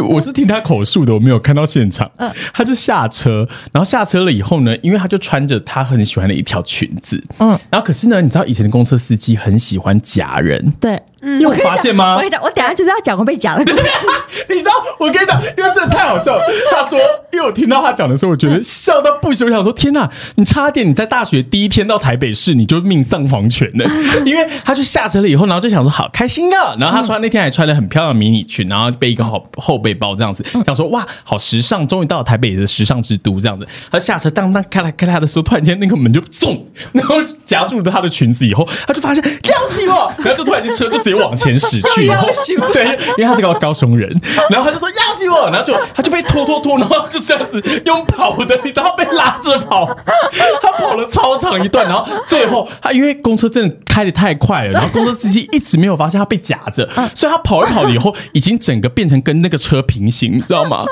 [0.09, 2.09] 我是听他口述的，我没有看到现场。
[2.53, 12.27] 他就下车，然后下车了以后呢，因为他就穿着他很喜欢的一条裙子，嗯嗯，然后可是呢，你知道以前的公车司机很喜欢夹人，对，你有发现吗我跟？
[12.27, 14.07] 你讲，我等下就是要讲我被夹的故事。
[14.49, 16.43] 你知道，我跟你讲，因为真的太好笑了。
[16.71, 16.99] 他说，
[17.31, 19.45] 因为我听到他讲的时候，我觉得 笑到不行。
[19.45, 23.85] 我想说，天哪，你差点你在大学第一天到台北市，你就命丧黄泉了。
[24.25, 26.75] 因为他就下车了以后，然后就想说，好开心啊。
[26.79, 33.67] 然后他说他那天还穿了很漂亮的迷你裙，然后背一个后后背包这样子，想说哇，好时尚，终于到了台北的时尚之都这样子。
[33.91, 42.27] 他下车当当咔啦咔啦的时候，突然间那个门就重，然后夹住了他的裙子以后，他就发现要死我，然后就突然间车就直接往前驶去， 然后
[42.73, 42.85] 对，
[43.17, 44.09] 因为他是个高雄人，
[44.49, 49.85] 然后他就说压死我，然后就他就被拖拖拖，然后就这样子用跑的，你知道被拉着跑，
[50.61, 60.85] 他跑了超长一段，然后最后他因为公车真的开的太快了，然后公车司机一直没有发现他被夹着，所以他跑一跑了以后，已经整个变成跟那个车平行，你知道吗？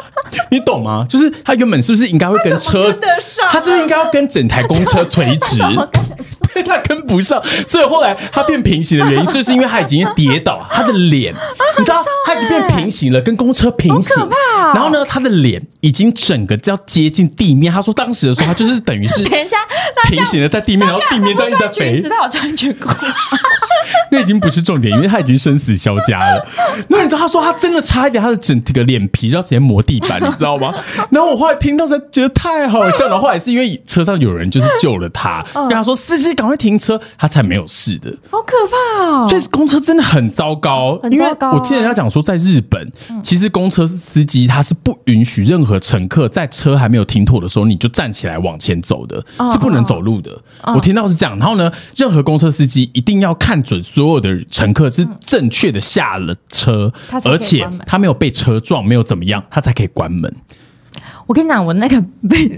[0.52, 1.06] 你懂吗？
[1.08, 2.94] 就是他原本是不是应该会跟车
[3.52, 5.58] 他是不是应该要跟整台公车垂直？
[6.54, 11.34] 对他跟不上，所以后来他变平行的原因，就是因为他已经跌倒，他的脸，
[11.78, 14.30] 你知道，他已经变平行了，跟公车平行。
[14.74, 17.72] 然后呢，他的脸已经整个要接近地面。
[17.72, 19.58] 他说当时的时候，他就是等于是 等一下，
[20.10, 22.80] 平行的在地面，然后地面在一直在飞知道穿裙子，。
[22.80, 22.90] 他有穿裙裤，
[24.12, 26.46] 那已经不是重点，因为他已经生死交加了。
[26.90, 30.74] 那你知道，他说他真的差一点，他的整个脸皮就要直接磨地板，你知道吗？
[31.12, 33.12] 然后我后来听到才觉得太好笑了。
[33.12, 38.14] 然后后来是因为车上有人就是救了他，跟他说司机赶快停车，他才没有事的。
[38.30, 39.30] 好可怕哦！
[39.30, 42.92] 所以公车真的很糟糕，因为很糟糕啊我听人家讲说，在日本，
[43.24, 50.32] 其实公车司机他是不允许任何乘客在车还没有停妥的时候，你就站起来往前走的，哦是不能走路的。
[50.76, 56.92] 我听到是这样，然后呢，任何公车司机一定要看准所有的乘客是正确的下了车
[57.24, 60.34] 而且他没有被车撞，没有怎么样，他才可以关门。
[61.26, 62.50] 我跟你讲，我那个被，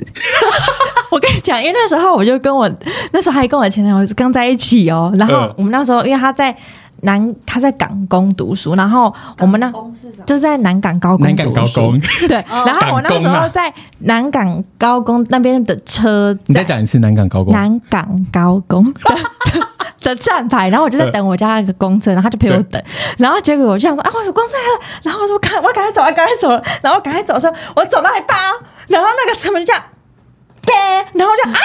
[1.12, 2.70] 我跟你讲，因为那时候我就跟我
[3.12, 5.54] 那时候还跟我前男友是刚在一起哦，然后嗯。
[5.58, 6.56] 我们那时候因为他在
[7.02, 10.24] 南他在港工读书，然后我们那就是什么？
[10.26, 17.54] 就在南港高工南港高工，对，然后我那时候在南港高工那边的车站，你再讲一次南港高工。
[17.54, 18.86] 南港高工
[20.16, 22.82] 站牌，然后我就在等我家那个公车，然后他就陪我等，
[23.18, 28.54] 然后结果我就想说啊，我有公车来了，然后我说我赶我赶快走，我赶快走了，然后赶快走的时候，我走到一半啊，
[28.88, 29.84] 然后那个车门就这样，
[30.66, 31.60] 呗，然后我就啊，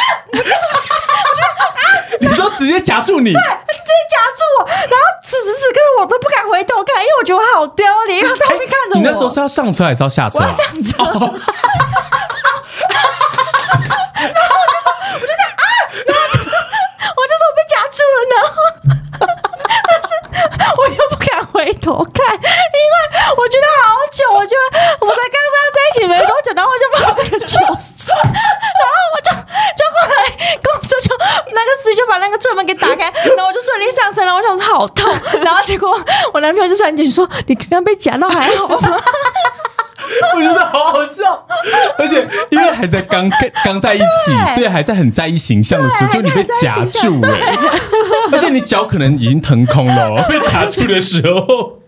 [2.21, 9.01] 你说直接夹住你，他直接夹住我，然后此时此刻我都不敢回头看，因为我觉得我好丢脸，因为他在后面看着我。
[9.01, 10.45] 你那时候是要上车还是要下车啊？
[10.45, 11.05] 我要上车，
[17.17, 18.57] 我就说我被夹住了，然后
[19.87, 20.09] 但是
[20.77, 22.97] 我又不敢回头看，因为
[23.39, 30.15] 我觉得好久，我觉得我才刚刚在一起没多久，然后我就把这个糗事，然后我就就后来
[30.63, 31.17] 公车就
[31.53, 33.05] 那个司机就把那个车门给打开，
[33.37, 35.97] 然后我就顺利上车，了我想说好痛，然后结果
[36.33, 39.01] 我男朋友就传简讯说你刚刚被夹到还好吗？
[40.37, 41.47] 我觉得好好笑，
[41.99, 43.31] 而且因为还在刚
[43.65, 44.05] 刚在一起，
[44.47, 44.55] 对。
[44.55, 47.57] 所以还在很在意形象的时候，就你被夹住哎、
[48.33, 51.81] 而且你脚可能已经腾空了、哦， 被夹住的时候，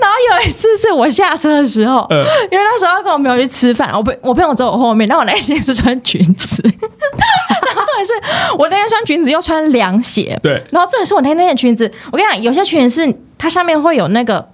[0.00, 2.24] 然后有一次是我下车的时候，嗯。
[2.50, 8.12] 因为那时候要跟我朋友去吃饭，我朋我朋友走我后面，然后我那一天是穿裙子，然后重点是
[8.58, 10.52] 我那天穿裙子又穿凉鞋，对。
[10.70, 14.46] 然后重点是我那天的裙子，我跟你讲，有些裙子是它下面会有那个，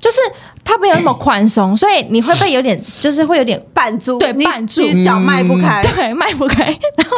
[0.00, 0.18] 就是
[0.64, 6.64] 它没有那么宽松，所以你会被有点，就是会有点绊住，对你绊住脚迈不开，对，迈不开。
[6.96, 7.16] 然后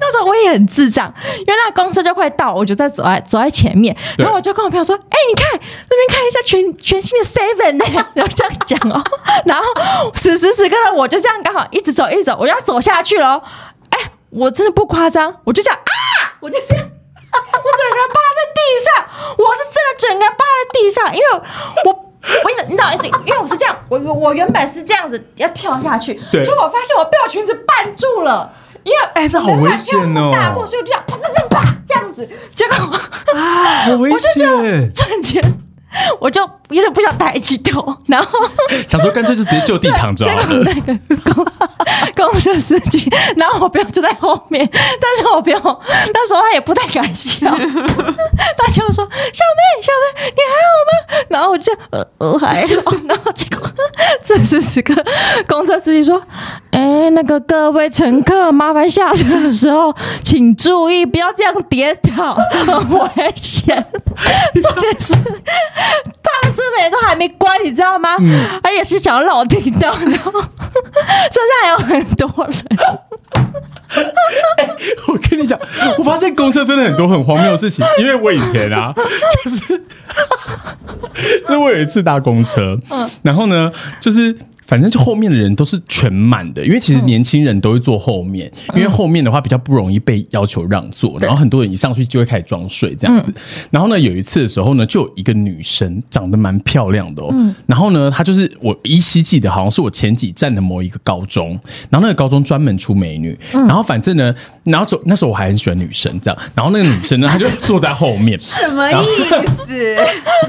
[0.00, 5.46] 那时候我也很智障，因为那公车就快到，我就在走在走在前面，然后我就跟我朋友说：“哎、你看
[5.88, 9.02] 那边看一下全全新的 Seven 呢。”然后这样讲哦，
[9.46, 9.64] 然后
[10.14, 13.42] 此时此刻的，我就这样刚好一直走一直走，我要走下去了哦。
[13.90, 13.98] 哎、
[14.30, 16.84] 我真的不夸张，我就这样啊，我就这样。
[17.30, 19.06] 我整个人趴在地上，
[19.38, 21.26] 我是真的整个人趴在地上，因为
[21.84, 22.09] 我
[22.44, 28.52] 我一直你知道，一直因为我是这样，我我我原本是这样子要跳下去，对结果我发现我被我裙子绊住了，
[28.82, 32.76] 因为哎这好危险哦么大步，所以我就这样啪啪啪啪这样子，结果
[33.34, 34.92] 啊好危险！
[34.94, 35.42] 瞬间
[36.20, 38.38] 我就有点不想抬起头， 然后
[38.88, 40.64] 想说干脆就直接就地躺着好了。
[40.64, 40.98] 那个
[41.34, 41.44] 公
[42.30, 45.58] 公车司机，然后我朋友就在后面，但是我朋友
[46.12, 47.50] 那时候他也不太敢笑，
[48.56, 53.68] 他就说：“小妹，小妹，你还好吗？”然后我就呃呃还好，然后结果
[54.24, 54.94] 此时此刻，
[55.48, 56.22] 公车司机说
[56.72, 63.84] ：“哎，那个各位乘客，麻烦下车的时候请注意，不要这样跌倒，很危险。”
[64.62, 65.14] 重点是
[66.42, 68.16] 他的车门都还没关，你知道吗？
[68.62, 70.20] 他也是想要让我听到，车上
[71.62, 72.64] 还有很多人。
[75.08, 75.58] 我跟你讲，
[75.98, 78.94] 我发现公车真的很多很荒谬的事情，因为我以前啊，
[79.44, 79.58] 就是
[81.46, 83.70] 就是我有一次搭公车，嗯然后呢，
[84.00, 84.36] 就是。
[84.70, 93.34] 反正就后面的人都是全满的，因为其实年轻人都会坐后面，因为后面的话比较不容易被要求让座，然后很多人一上去就会开始装睡这样子。
[93.68, 97.34] 然后呢，有一次的时候呢，就有一个女生长得蛮漂亮的哦，
[97.66, 101.58] 然后呢，她就是我依稀记得好像是我前几站的某一个高中，
[101.90, 108.94] 然后那个高中专门出美女，然后反正呢，然后时候那时候我还很喜欢女生这样，然后那个女生呢，她就坐在后面，什么意
[109.66, 109.94] 思？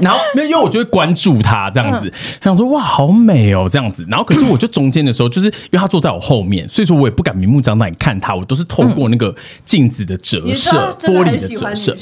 [0.00, 2.08] 然后没有，因为我就会关注她这样子，
[2.40, 9.34] 她想说哇好美哦这样子，然后可是我就中间的时候，就是因为他坐在我后面，所以说我也不敢明目张胆看他，我都是透过那个
[9.64, 11.96] 镜子的折射，玻璃的折射。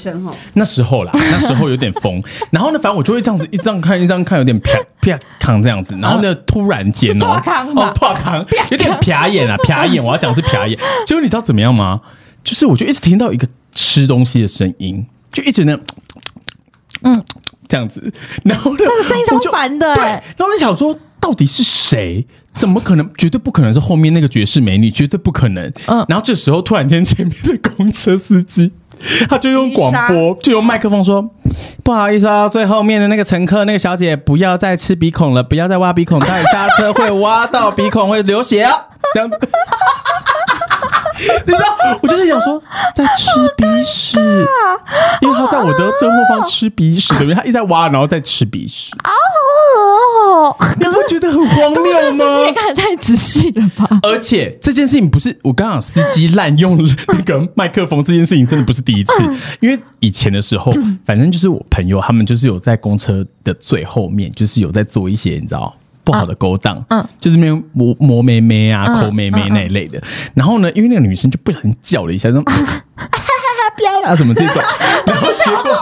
[0.54, 8.44] 那时候啦，那时候有点疯，然后呢，反正我就会这样子一张看一张看，有点啪啪扛这样子，然后呢，突然间哦，啪康。
[8.72, 10.76] 有点瞟眼啊，瞟眼，我要讲是瞟眼。
[11.06, 12.00] 结果你知道怎么样吗？
[12.42, 15.78] 就是我就一直听到一个吃东西的声音，就一直那，
[17.02, 17.22] 嗯，
[17.68, 18.12] 这样子，
[18.44, 22.26] 然后呢，那个声音超烦的对，欸然后我就想说，到底是谁？
[22.54, 23.08] 怎么可能？
[23.16, 25.72] 绝对不可能是后面那个绝世美女，绝对不可能。
[25.86, 28.72] 嗯然后这时候突然间前面的公车司机，
[29.28, 31.30] 他就用广播，就用麦克风说
[31.84, 38.74] ：“不好意思啊，最后面的那个乘客，那个小姐不要再吃鼻孔了，不要再挖鼻孔，待会刹车会挖到鼻孔，会流血啊。”
[39.14, 39.38] 这样子。
[41.46, 42.60] 你知道，我就是想说，
[42.94, 44.18] 在吃鼻屎，
[45.20, 47.34] 因为他在我的正后方吃鼻屎，对不对？
[47.34, 52.24] 他一直在挖，然后再吃鼻屎，哦，你不觉得很荒谬吗？
[52.24, 54.00] 司机也看得太仔细了吧？
[54.02, 59.12] 而且这件事情不是我刚刚司机滥用那个麦克风这件事情，真的不是第一次。
[59.60, 60.72] 因为以前的时候，
[61.04, 65.74] 反正就是我朋友他们就是有在公车的最后面，就是有在做一些你知道。
[66.04, 70.00] 不好的勾当，嗯就是没有磨磨妹妹啊、嗯抠妹妹那一类的。
[70.34, 72.42] 然后呢，因为那个女生就不小心叫了一下，说
[74.04, 74.62] “啊什么这种，
[75.06, 75.76] 然后结果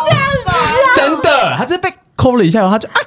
[0.95, 3.01] 真的，她就被抠了一下，然后她就啊，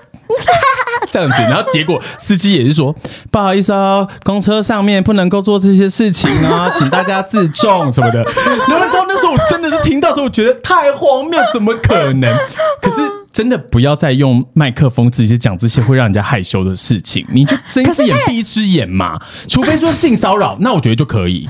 [1.10, 2.96] 这样子，然后结果司机也是说
[3.30, 8.24] 不好意思哦，公车上面不能够做这些事情啊，请大家自重什么的。
[8.68, 12.34] 然后你知道那时候我真的是听到时候，我觉得太荒谬，怎么可能？
[12.82, 12.98] 可是
[13.42, 19.20] 真的不要再用麦克风直接讲这些会让人家害羞的事情，你就睁一只眼闭一只眼嘛。
[19.48, 21.50] 除非说性骚扰，那我觉得就可以。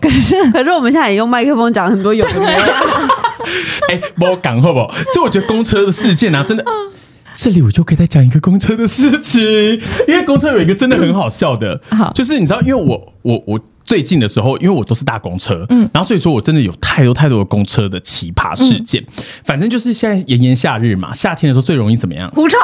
[0.00, 2.62] 可是可是我们现在也用麦克风讲很多有的没的，
[3.90, 4.88] 哎，我讲好不好？
[5.12, 6.64] 所以我觉得公车的事件啊，真的。
[7.34, 9.40] 这里我就可以再讲一个公车的事情，
[10.08, 11.80] 因为公车有一个真的很好笑的，
[12.14, 19.04] 就是你知道，因为我我我最近的时候，因为我都是搭公车，嗯，然后所以说我真的有太多太多的公车的奇葩事件。
[19.44, 22.30] 反正就是现在炎炎夏日嘛，夏天的时候最容易怎么样？
[22.32, 22.56] 狐臭。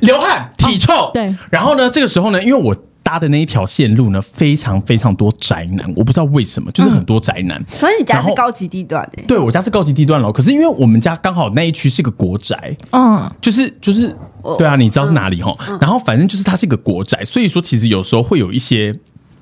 [0.00, 1.10] 流汗、体臭。
[1.14, 2.76] 对然后呢，这个时候呢，因为我
[3.06, 7.64] 搭的那一条线路呢，非常非常多宅男，我不知道为什么，就是很多宅男。
[7.78, 14.12] 可是你家是高级地段诶、对我家是高级地段楼，可是因为我们家刚好那一区是个国宅，嗯，就是就是，
[14.58, 15.56] 对啊，你知道是哪里哈？
[15.80, 18.92] 然后反正就是它是一个国宅，所以说其实有时候会有一些，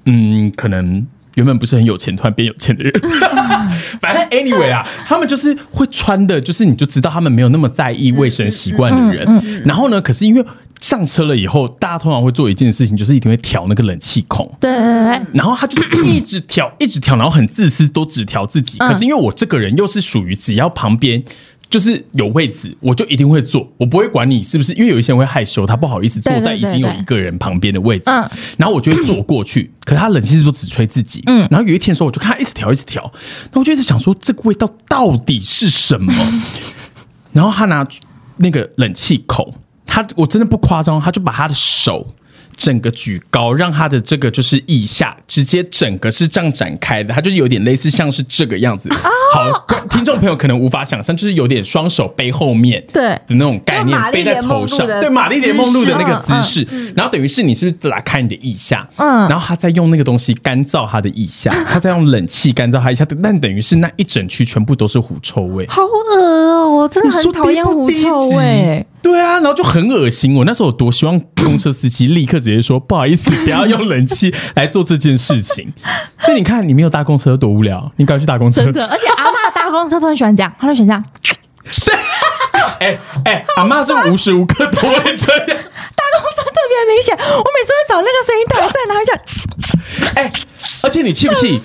[0.05, 1.07] 嗯，可能
[1.37, 2.93] 原本不是很有钱，突然变有钱的人，
[3.99, 9.27] 反正 anyway 啊，他们就是会穿的，就是你就知道他们没有那么在意卫生习惯的人。
[9.65, 10.45] 然后呢，可是因为
[10.85, 14.47] 上车了以后，大家通常会做一件事情，就是一定会调那个冷气孔。
[14.61, 18.77] 对对对对，然后他就是一直调，一直调，然后很自私，都只调自己。
[18.81, 21.23] 嗯可是因为我这个人又是属于只要旁边
[21.71, 28.29] 就是有位置，我就一定会坐，我不会管你是不是，因为有一些人会害羞，他不好意思坐在已经有一个人旁边的位置，嗯
[28.59, 29.71] 然后我就会坐过去。
[29.87, 31.23] 可是他冷气是不是都只吹自己？
[31.25, 33.11] 嗯然后有一天的时候，我就看他一直调，一直调，
[33.53, 36.13] 那我就一直想说这个味道到底是什么？
[37.33, 37.87] 然后他拿
[38.37, 39.55] 那个冷气孔，
[39.87, 42.07] 他我真的不夸张，他就把他的手
[42.57, 48.89] 整个举高，让他的这个就是腋下直接整个是这样展开的，他就有点类似像是这个样子。
[49.33, 49.67] 好，
[50.25, 56.93] 朋友可能无法想象，就是有点双手背后面对的那种概念背在头上，对玛丽莲梦露的那个姿姿势。
[56.97, 58.89] 然后等于是你是不是打开你的腋下？
[58.97, 65.67] 嗯然后他在用那个东西干燥他的腋下， 他在用冷气干燥他腋下，但等于是那一整区全部都是狐臭味。
[65.69, 68.87] 好恶哦，我真的很讨厌狐臭味。
[69.03, 70.35] 对啊，然后就很恶心。
[70.35, 75.71] 我那时候有多希望公车司机立刻直接说不好意思，不要用冷气来做这件事情。
[76.19, 78.63] 所以你看，你没有搭公车多无聊，你赶快去搭公车。
[78.65, 79.44] 真的，而且阿嬷搭
[79.81, 81.05] 公车都很喜欢这样，他就喜欢这样。
[82.81, 85.47] 哎哎，阿妈是无时无刻都会这样。
[85.47, 90.15] 大公车特别明显，我每次会找那个声音到底在哪里讲。
[90.17, 90.33] 哎，
[90.83, 91.61] 而且你气不气？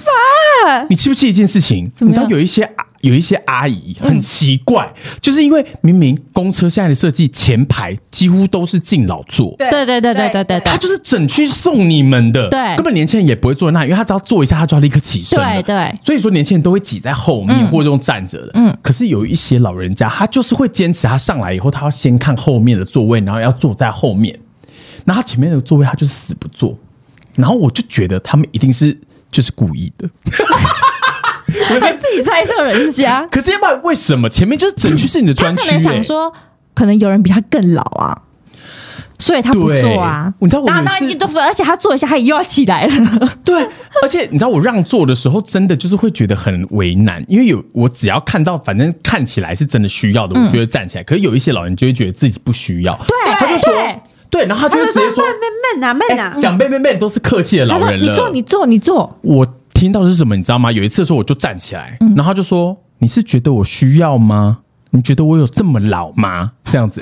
[0.90, 1.92] 你气不气一件事情？
[2.00, 4.92] 你知道有一些阿有一些阿姨很奇怪，
[5.22, 9.70] 就是因为明明公车现在的设计前排几乎都是敬老座，对。
[9.70, 12.76] 对对对对对对他就是整区送你们的，对。
[12.76, 15.62] 根本年轻人也不会坐在那里，因为他只要坐一下，他就要立刻起身了。
[15.62, 15.96] 对对。
[16.04, 18.78] 所以说年轻人都会挤在后面、嗯或者用站着的，嗯。
[18.82, 24.38] 可是有一些老人家，他就是会坚持，他上来以后，他要先看后面的座位，然后要坐在后面，
[25.06, 26.78] 然后他前面的座位他就是死不坐，
[27.36, 28.98] 然后我就觉得他们一定是
[29.32, 30.10] 就是故意的，
[31.80, 36.04] 还自己猜测人家，可是要不然为什么前面就是整区是你的他专区、可能想欸？
[36.04, 36.34] 说，
[36.74, 38.22] 可能有人比他更老啊，
[39.18, 40.34] 所以他不对做啊。
[40.40, 43.30] 你知道我然后有一都说，而且他坐一下，他又要起来了。
[43.44, 43.62] 对，
[44.02, 51.04] 而且你知道我让座的时候，真的就是会觉得很为难，因为有我只要看到反正看起来是真的需要的，我就会站起来。
[51.04, 58.06] 可是有一些老人就会觉得自己不需要，对他就说对对，然后他就会直接说慢慢慢啊慢啊哎，，讲妹妹妹都是客气的老他说：“人了。
[58.06, 59.18] 你坐，你坐，你坐。
[59.22, 59.48] 我
[59.80, 60.70] 听到的是什么，你知道吗？
[60.72, 64.60] 有一次的时候我就站起来，嗯然后他就说：“你是觉得我需要吗？
[64.92, 67.02] 你觉得我有这么老吗？”这样子，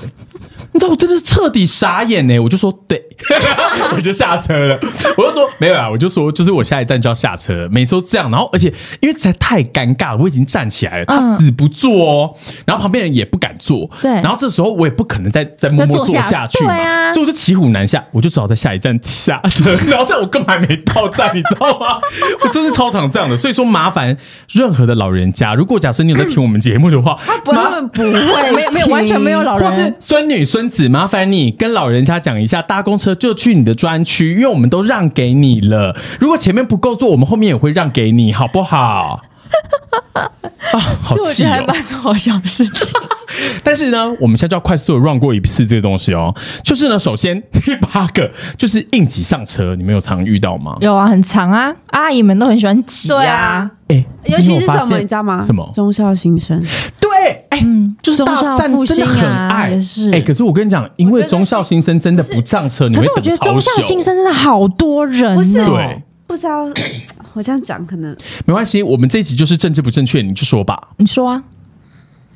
[0.71, 2.39] 你知道我真的是彻底傻眼呢。
[2.39, 3.03] 我就说：“对。
[3.95, 4.79] ”我就下车了。
[5.17, 8.71] 我就说：“没有啊。”我就说：“就是我下一站就要下车了。”每次都这样，然后而且
[9.01, 12.35] 因为实在太尴尬了，我已经站起来了，他嗯死不坐哦，
[12.65, 21.99] 然后旁边人也不敢坐，对然后这时候我也不可能再再默默坐下下去嘛，所以我就骑虎难下，我就只好在下一站下车，然后在我根本还没到站，你知道吗？
[22.45, 24.15] 我真是超常这样的，所以说麻烦
[24.51, 35.95] 任何的老人家，如果假设你有在听我们节目的话，不，他们不会，没有没有完全没有老人或是人，孙女孙子，麻烦你跟老人家讲一下，搭公车就去你的专区，因为我们都让给你了。
[36.19, 39.21] 如果前面不够坐，我们后面也会让给你，好不好？
[40.73, 41.45] 啊，好我气哦！
[41.47, 42.87] 觉得还蛮好笑的事情。
[43.63, 46.33] 但是呢，我们现在就要快速的 run 过一次这个东西哦。
[46.63, 50.75] 就是呢，首先第八个就是应急上车，你们有常遇到吗？
[50.79, 55.41] 有啊，很长啊，阿姨们都很喜欢挤对啊，哎、尤其是什么，你知道吗？
[55.45, 55.69] 什么？
[55.75, 56.59] 忠孝新生，
[56.99, 65.75] 对，哎、嗯就是大站真的很啊爱，也是哎、可是我跟你讲，因为忠孝新生真的不上车，你会可是我觉得等超忠孝新生真的好多人不是哦。
[65.75, 66.65] 对，不知道
[67.37, 68.15] 我这样讲可能
[68.45, 70.89] 没关系，我们这一集就是政治不正确，你就说吧。
[70.97, 71.43] 你说啊？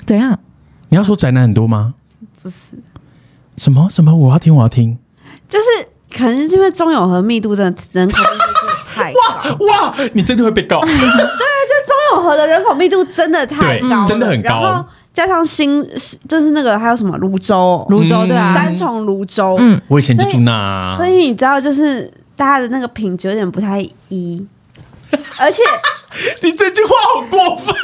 [0.05, 0.37] 怎样？
[0.89, 1.95] 你要说宅男很多吗？
[2.41, 2.73] 不是，
[3.57, 4.15] 什么什么？
[4.15, 4.97] 我要听，我要听。
[5.49, 5.65] 就是
[6.15, 10.81] 可能是因为中永和密度真的人口密度太高， 哇，你真的会被告。
[10.85, 15.85] 对，就中永和的人口密度真的太对高了，真的很高然后加上新
[16.27, 23.79] 就是那个还有什么泸州、泸州对啊，三重泸州，嗯，我以前就住那，所以你知道，就是大家的那个品质有点不太
[24.09, 24.45] 一，
[25.41, 25.61] 而且
[26.41, 27.75] 你这句话好过分。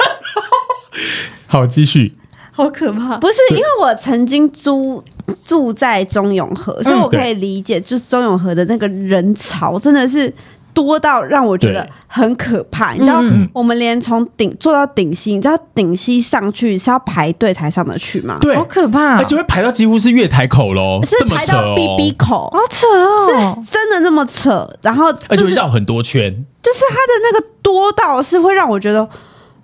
[1.46, 2.14] 好，继续。
[2.52, 3.16] 好可怕。
[3.18, 5.02] 不是因为我曾经租
[5.44, 10.32] 住在中永和，所以我可以理解，就是中永和的那个人潮真的是。
[10.78, 18.38] 多到让我觉得很可怕，你知道，嗯我们连从顶坐到顶溪，你知道顶溪上去是要排队才上得去吗？
[18.40, 23.64] 对，好可怕、而且会排到几乎是月台口喽，是排到 B 哦，B 口，好扯哦！
[23.68, 24.68] 真的那么扯。
[24.82, 26.32] 然后、就是，而且会绕很多圈。
[26.62, 29.00] 就是它的那个多到是会让我觉得，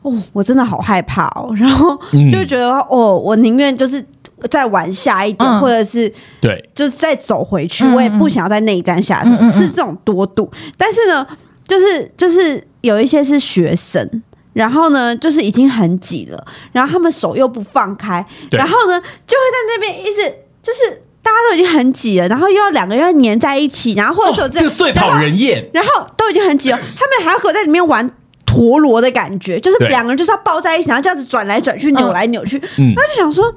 [0.02, 1.54] 哦，我真的好害怕哦。
[1.56, 4.04] 然后嗯就觉得，哦，我宁愿就是
[4.50, 10.50] 再玩下一点，嗯或者是对，就是再走回去，嗯我也不想要在那一站下车，嗯嗯嗯是这种多度。
[10.76, 11.26] 但是呢，
[11.66, 14.22] 就是就是有一些是学生。
[14.54, 20.32] 然后呢，就是已经很挤了，然后他们手又不放开，然后呢，就会在那边一直
[20.62, 25.68] 就是大家都已经很挤了，然后又要两个人要黏在一起，然后或者说哦，这个最讨人厌。
[25.72, 28.08] 然后都已经很挤了， 他们还要给我在里面玩
[28.46, 32.56] 陀螺的感觉，就是两个人就是要抱在一起，然后这样子转来转去、扭来扭去。
[32.78, 33.52] 嗯他就想说，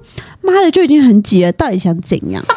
[0.48, 2.44] 妈的，就已经很挤了，到底想怎样？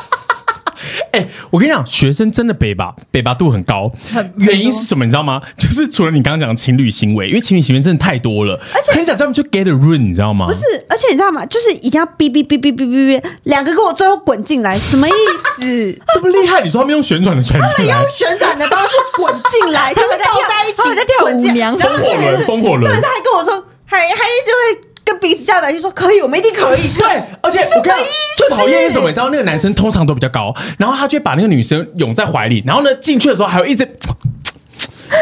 [1.13, 3.91] 哎、我跟你讲，学生真的北吧，北吧度很高。
[4.39, 5.05] 原因是什么？
[5.05, 5.43] 你知道吗？
[5.59, 8.59] 就是除了你刚刚讲的情侣行为，因为情侣行为真的太多了。
[8.75, 10.47] 而且很想叫他们去 get a room，你知道吗？
[10.47, 11.45] 不是，而且你知道吗？
[11.47, 15.13] 就是一定要哔哔哔哔哔哔哔，两个给我最后滚进来，什么意
[15.59, 15.99] 思？
[16.15, 23.09] 这么厉害，你说他们用旋转的转进来用，旋转的方式滚进来，就是抱在一起，他们在跳舞娘风火轮，风火对，轮他。
[23.09, 26.81] 还跟我说，还还一直会跟彼此叫来，就说可以，我们一定可以。
[26.99, 27.99] 对，而且我跟你讲，
[28.37, 29.09] 最讨厌是什么？
[29.09, 33.85] 你知道那个男生通常都比较高，然后他就会把那个女生拥在怀里，然后呢进去的时候还有一直，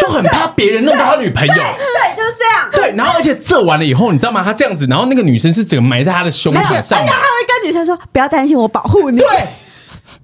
[0.01, 1.55] 就很怕别人弄到他女朋友。
[1.55, 2.71] 对，就是这样。
[2.73, 4.43] 对，然后而且这完了以后，你知道吗？
[4.45, 7.29] 他这样子，然后那个女生是整个埋在他的胸膛上面而且他。
[7.39, 9.27] 会跟女生说：“不要担心，我保护你。”对，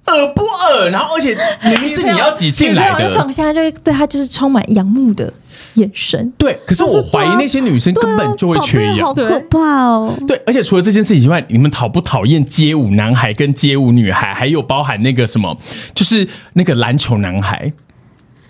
[0.07, 0.89] 恶不恶？
[0.89, 5.31] 然后而且明明是你要挤进来的女朋友就，从现在就对他就是充满仰慕的
[5.75, 6.33] 眼神。
[6.37, 6.59] 对。
[6.65, 9.07] 可是我怀疑那些女生根本就会缺氧。
[9.07, 10.13] 好可怕哦！
[10.27, 15.57] 对，而且除了这件事情以外，你们讨不讨厌街舞男孩跟街舞女孩，还有包含那个什么，
[15.93, 17.71] 就是那个篮球男孩？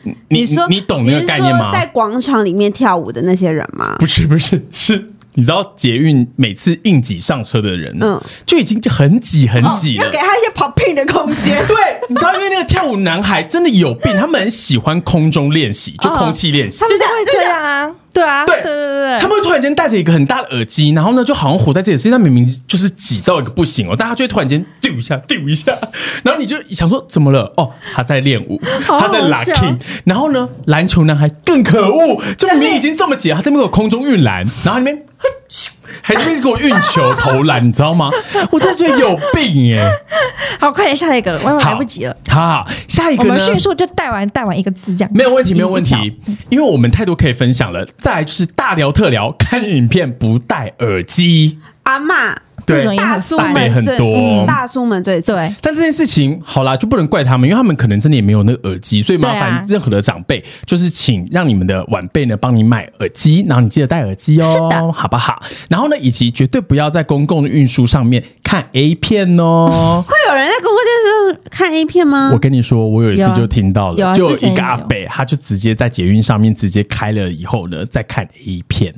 [0.04, 1.72] 你你说你懂那个概念吗？
[1.72, 3.96] 在广场里面跳舞的那些人吗？
[4.00, 5.12] 不是不是是。
[5.36, 10.06] 你知道捷运每次硬挤上车的人，嗯嗯，就已经很挤很挤了。
[10.06, 11.64] 要给他一些 popping 的空间。
[11.68, 11.76] 对，
[12.10, 16.80] 你知道，因为那个跳舞男孩真的有病，他们很喜欢空中练习，就空气练习。
[16.80, 25.78] 他们就会这样啊，对啊，对对对对他们会突然间戴着一个很大的耳机，然后呢，就好像活在自己的世界，但明明就是挤到一个不行哦，但他就会突然间丢一下，丢一下，
[26.24, 27.52] 然后你就想说怎么了？
[27.58, 29.78] 哦，他在练舞， 好好他在 locking。
[30.06, 35.04] 然后呢，篮球男孩更可恶，就明明已经这么挤了，他在那边有空中运篮，然后里面。
[36.02, 38.10] 还在那边给我运球投篮，你知道吗？
[38.52, 39.88] 我真的觉得有病耶！
[40.60, 42.16] 好，快点下一个，了我好来不及了。
[42.30, 43.36] 好好，下一我个呢？
[43.36, 46.20] 们迅速就带完带完一个字，这样没有问题，没有问题，
[46.50, 47.86] 因为我们太多可以分享了。
[47.98, 51.60] 再来就是大聊特聊，看影片不戴耳机。
[51.84, 52.36] 阿嬷，
[52.66, 53.54] 这种也大叔很烦。
[53.54, 65.42] 北很最多嗯大叔们最对，但这件事情好啦，就不能怪他们，因为他们可能真的也没有那个耳机，所以麻对啊烦任何的长辈，就是请让你们的晚辈呢帮你买耳机，然后你记得戴耳机哦，是的好不好？
[65.70, 70.04] 然后呢，以及绝对不要在公共的运输上面看 A 片哦。
[70.08, 72.38] 会有人在公共电视上看 A 片吗我？
[72.38, 78.94] 跟你说，我有一次啊就听到了，有啊就有一个之前也有阿北，他就直接在捷运上面直接开了以后呢，再看 A 片。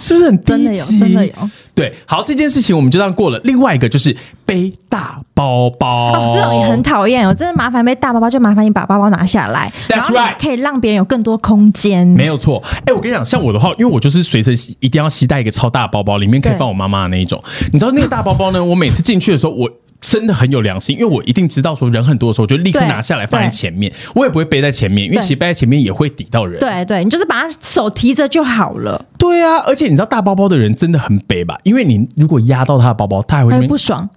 [0.00, 0.98] 是不是很低真的有，级？
[0.98, 1.32] 真的有。
[1.72, 3.40] 对，好，这件事情我们就这样过了。
[3.44, 12.06] 另外一个就是背大包包，哦，这种也很讨厌哦，真的麻烦背大包包，就麻烦你把包包拿下来 That's 然后你 right 可以让别人有更多空间。
[12.06, 17.42] 没有错，哎、我跟你讲，像我的话，因为我就是随身一定要携带一个超大包包，里面可以放我妈妈的那一种。
[17.72, 18.62] 你知道那个大包包呢？
[18.62, 19.70] 我每次进去的时候，我
[20.00, 26.58] 真的很有良心，因为我一定知道说人很多的时候，我就立刻拿下来放在前面，我也不会背在前面，因为其实背在前面也会抵到人。
[26.58, 31.58] 对对，你就是把他手提着就好了，对啊，而且你知道大包包的人真的很背吧？
[31.64, 34.08] 因为你如果压到他的包包，他还会不爽。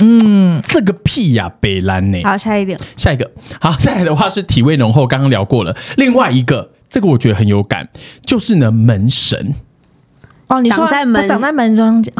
[0.00, 2.22] 嗯，这个屁呀、北兰呢。
[2.24, 5.76] 好，下一点，下一个，好，再来的话是体味浓厚，刚刚聊过了。
[5.98, 7.86] 另外一个，这个我觉得很有感，
[8.24, 9.54] 就是呢门神。
[10.52, 12.12] 哦，你说挡在门挡在门中间，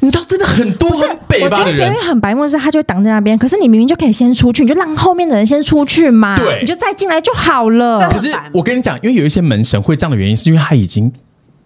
[0.00, 1.76] 你知道真的很多不是很北我吧的人。
[1.76, 6.58] 觉得捷运，很白目的是，他就会挡在那边，可是你明明就可以先出去，你就让后面的人先出去嘛，对。
[6.60, 8.10] 你就再进来就好了。
[8.10, 8.18] 可。
[8.18, 11.12] 是我跟你讲，因为有一些门神会这样的原因，是因为他已经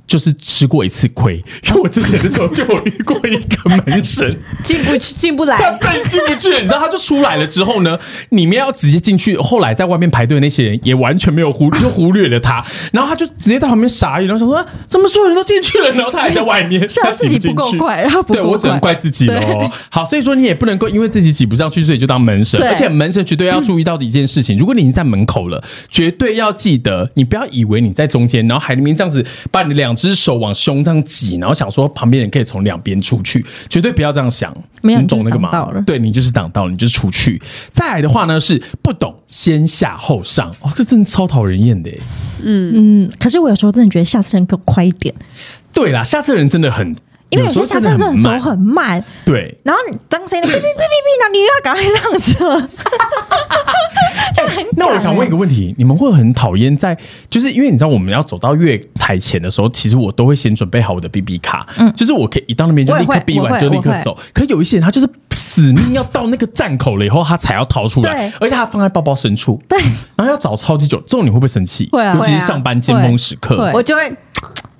[0.07, 5.57] 就是吃过一次亏，因为我之前的时候就有遇过一个门神，进不去，进不来。
[5.57, 5.79] 他来。
[5.97, 7.99] 再进不去了，你知道，他就出来了之后呢，
[8.31, 19.71] 里面要直接进去，后来在外面排队的那些人也完全没有忽就忽略了他，然后他就直接到旁边傻眼，然后想说、啊怎么所有人都进去了，然后他还在外面， 是他自己不够快然后不对我只能怪自己喽。
[19.91, 34.55] 好，所以说你也不能够因为自己挤不上去，所以就当门神，而且门神绝对要注意到的一件事情，如果你已经在门口了，绝对要记得，你不要以为你在中间，然后海里面这样子把你的两只手往胸这样挤，然后想说旁边人可以从两边出去，绝对不要这样想。
[34.83, 35.51] 没有你懂那个吗？
[35.85, 37.41] 对你就是挡到了，你就是出去。
[37.73, 41.91] 再来的话呢是不懂先下后上，哦，这真的超讨人厌的
[42.45, 43.07] 嗯。
[43.07, 45.13] 嗯，可是我有时候真的觉得下车人更快一点，
[45.73, 46.95] 对啦，下车人真的很，
[47.29, 48.41] 因为有些下车真的走慢。
[48.41, 49.57] 很慢，对。
[49.64, 52.68] 然后你当谁的哔哔哔哔哔，然后你又要赶快上车，
[54.37, 56.97] 就很那我想问一个问题，你们会很讨厌在，
[57.29, 64.16] 就是因为你知道我们要走到月台前的时候，其实我都会先准备好我的 BB 卡，嗯，就是我可以一到那边就立刻 B 完就立刻走。
[64.33, 69.79] 可有一些人他就是死命要到那个站口了以后，他才要逃出来对，而且他放在包包深处，对，
[70.14, 71.89] 然后要找超级久，这种你会不会生气？
[71.91, 72.14] 会啊。
[72.14, 73.72] 尤其是上班尖峰时刻，会。
[73.72, 74.12] 我就会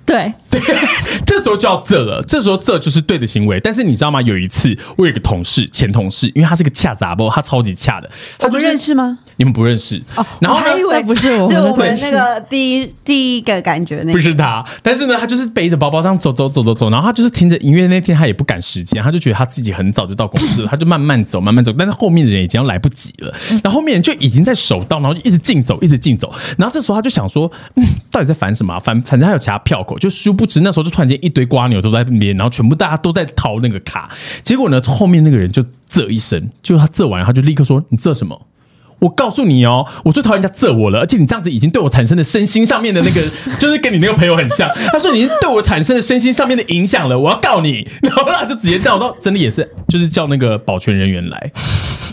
[0.07, 0.61] 对，对，
[1.27, 3.59] 这时候就要这了，这时候这就是对的行为。
[3.59, 4.21] 但是你知道吗？
[4.21, 9.19] 有一次我有一个同事，前同事，因为他是个恰杂包，他超级恰的，他不就是认识吗？
[9.35, 10.01] 你们不认识，
[10.39, 14.13] 然后呢我还以为不是我们就我们那个第一第一个感觉那个。
[14.13, 17.85] 不是他，但是呢，他就是背着包包这样走走走走走，然后他就是听着音乐。
[17.87, 21.71] 那天他也不赶时间，他就觉得他自己很早就到公司了， 他就慢慢走，慢慢走。
[21.77, 23.33] 但是后面的人已经要来不及了，
[23.63, 26.33] 然后后面人就已经在守道，然后就一直竞走，一直竞走。
[26.57, 34.09] 然后这时候他就想说，嗯，到底在烦什么啊、反反正还有其他票口，就殊不知那时候就突然间一堆瓜牛都在那边，然后全部大家都在掏那个卡。
[34.43, 38.47] 结果呢，后面那个人就啧一声，就他啧完，他就立刻说：“你啧什么？”
[38.99, 43.21] 我告诉你哦，我最讨厌人家责我了，而且你这样子已经对我产生的身心上面的那个，
[43.59, 44.67] 就是跟你那个朋友很像。
[44.91, 47.87] 他说你已经对我产生了身心上面的影响了，我要告你。
[48.01, 51.51] 然后他就直接叫到，真的也是，就是叫那个保全人员来。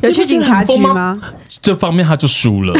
[0.02, 1.18] 有去警察局吗？
[1.62, 2.78] 这方面他就输了。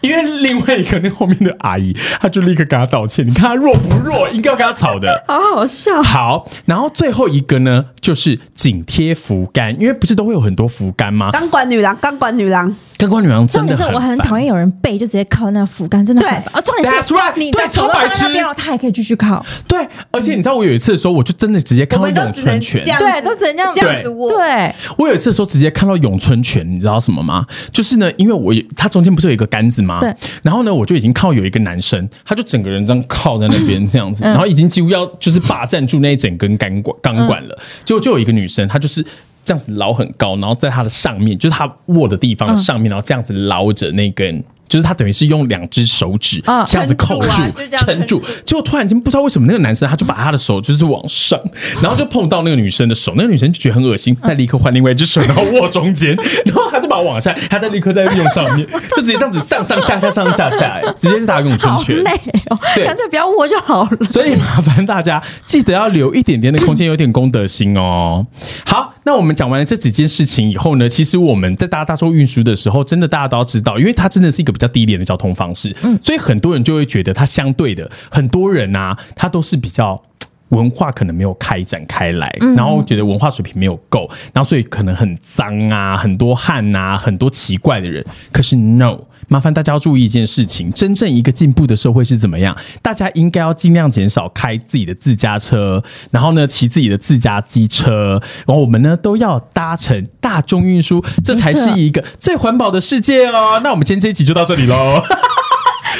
[0.00, 3.26] 因为另外一个那后面的阿姨，她就立刻跟他道歉。
[3.26, 4.28] 你看他弱不弱？
[4.30, 5.22] 应该要跟他吵的。
[5.26, 6.02] 好好笑。
[6.02, 11.30] 好，然后最后一个呢，就是紧贴扶杆，因为不是都会有很多扶杆吗？
[11.32, 16.36] 钢管女郎，钢管女郎，钢管女郎真重点是的很烦我很讨厌有人背就直接靠那个扶杆，真的很。
[16.52, 19.44] 啊，重点 That's 是 right，对你的手都超白痴那边了，他还可以继续靠。
[19.66, 22.90] 对，而且你知道我有一次的时候，我就真的直接看到咏我们都只能春拳这。
[22.90, 24.30] 样子，对都只能这样这样子握。
[24.30, 27.44] 对，我有一次的时候直接看到咏春拳，你知道什么吗？
[27.72, 30.00] 就是呢，因为我有它中间不是有一个杆子吗？
[30.00, 30.12] 对。
[30.42, 37.56] 然后呢，我就已经看到有一个男生，他就整个人这样靠在那边这样子，嗯然后已经几乎要就是霸占住那一整根钢管钢管了。
[37.84, 39.06] 结果就有一个女生，她就是。
[39.46, 47.30] 这样子捞很高，然后在她的上面，就是她握的地方的上面，然后这样子捞着那根，就是他等于是用两只手指啊这样子扣住
[47.78, 48.22] 撑住。
[48.44, 51.40] 结果突然间不知道为什么那个男生他就把他的手就是往上，
[51.82, 61.96] 然后就碰到那个女生的手，那个女生就觉得很恶心，再立刻换另外一只手，然后握中间， 然后他就把我往下，他再立刻再用上面，就直接这样子上上下下上上下下，哎直接是打咏春拳。
[61.96, 62.10] 好累
[62.50, 64.06] 哦，对干脆不要握就好了。
[64.06, 68.26] 所以麻烦大家记得要留一点点的空间，有点公德心哦。
[68.64, 80.02] 好，那我们讲完了这几件事情以后呢，其实我们在搭大众运输的时候，真的大家都要知道，因为它真的是一个比较低廉的交通方式，嗯，所以很多人就会觉得它相对的，很多人啊，他都是比较。
[80.50, 88.04] 文化可能没有开展开来，然后觉得文化水平没有够，然后所以可能很脏啊，很多汗啊，很多奇怪的人。
[88.30, 88.96] 可是 no，
[89.28, 92.56] 麻烦大家要注意一件事情：真正一个进步的社会是怎么样？
[92.80, 103.60] 大家应该要尽量减少开自己的自家车，然后呢骑自己的自家机车，然后我们呢都要搭乘大众运输，这才是一个最环保的世界哦。
[103.64, 105.02] 那我们今天这一集就到这里喽。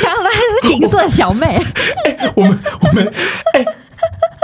[0.03, 1.61] 刚刚那是景色小妹，
[2.37, 3.12] 我们我们
[3.55, 3.64] 哎、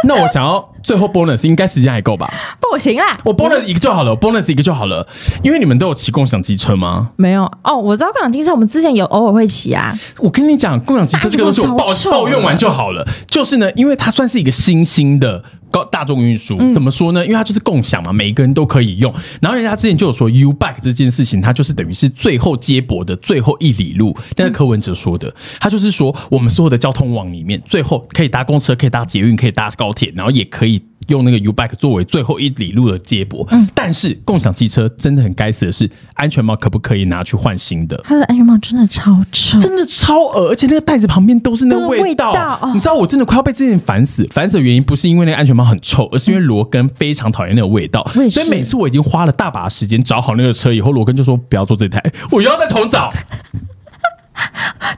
[0.04, 2.32] 那我想要最后 bonus，应该时间还够吧？
[2.60, 5.06] 不行啦，我 bonus 一个就好了我，bonus 一个就好了。
[5.42, 7.10] 因为你们都有骑共享机车吗？
[7.16, 9.96] 没有哦，我知道共享机车，我们之前有偶尔会骑啊。
[10.18, 13.06] 我跟你讲，共享机车这个东西我抱抱怨完就好了。
[13.26, 17.22] 就是呢，因为它算是一个新兴的高大众运输，怎么说呢？
[17.24, 19.12] 因为它就是共享嘛，每一个人都可以用。
[19.40, 24.16] 然后人家之前就有说 U bike 这件事情，它就是等于是最后接驳的最后一里路。
[24.34, 30.71] 但是柯文哲说的，他就是说我们所有的交通网里面，最后可以搭公车，可以搭捷运，可以搭高铁，然后也可以。
[31.08, 38.00] 用那个 U bike 作为最后一里路的接驳，嗯但是共享汽车真的很该死的是，安全帽可不可以拿去换新的？
[38.04, 42.30] 它的安全帽真的超臭，真的超恶，而且那个袋子旁边都是那个味道。
[42.30, 44.26] 味道哦你知道我真的快要被这件烦死。
[44.30, 48.06] 烦死的原因不是因为那个安全帽很臭，而是因为罗根非常讨厌那个味道。
[48.30, 53.12] 所以每次我已经花了大把时间找好那个车以后，罗根就说不要坐这台，我又要再重找。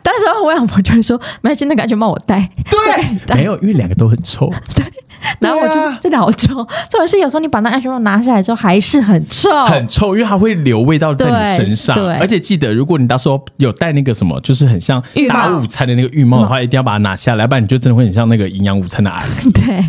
[0.02, 2.50] 但是我老婆就会说，没关系，那个安全帽我戴。
[2.70, 4.50] 对， 没有，因为两个都很臭。
[5.40, 11.96] 然后我就真的好臭，重点是有时候你把那安全帽拿下来之后还是很臭，很臭，因为它会留味道在你身上。
[11.96, 19.50] 对对而且记得，如果你到时候有戴那个什么，就是很像打午餐的那个浴帽的话，一定要把它拿下来，不然你就真的会很像那个营养午餐的阿姨。
[19.52, 19.84] 对，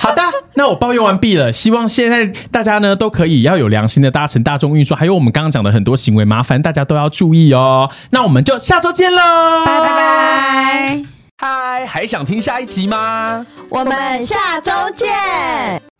[0.00, 0.22] 好的，
[0.54, 1.52] 那我抱怨完毕了。
[1.52, 7.90] 希望现在大家呢都可以要有良心的搭乘大众运输，还有我们刚刚讲的很多行为，麻烦大家都要注意哦。
[8.10, 9.18] 那我们就下周见喽，
[9.64, 11.17] 拜拜拜。
[11.40, 13.46] 嗨，还想听下一集吗？
[13.68, 15.08] 我们下周见。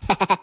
[0.09, 0.39] 哈哈哈。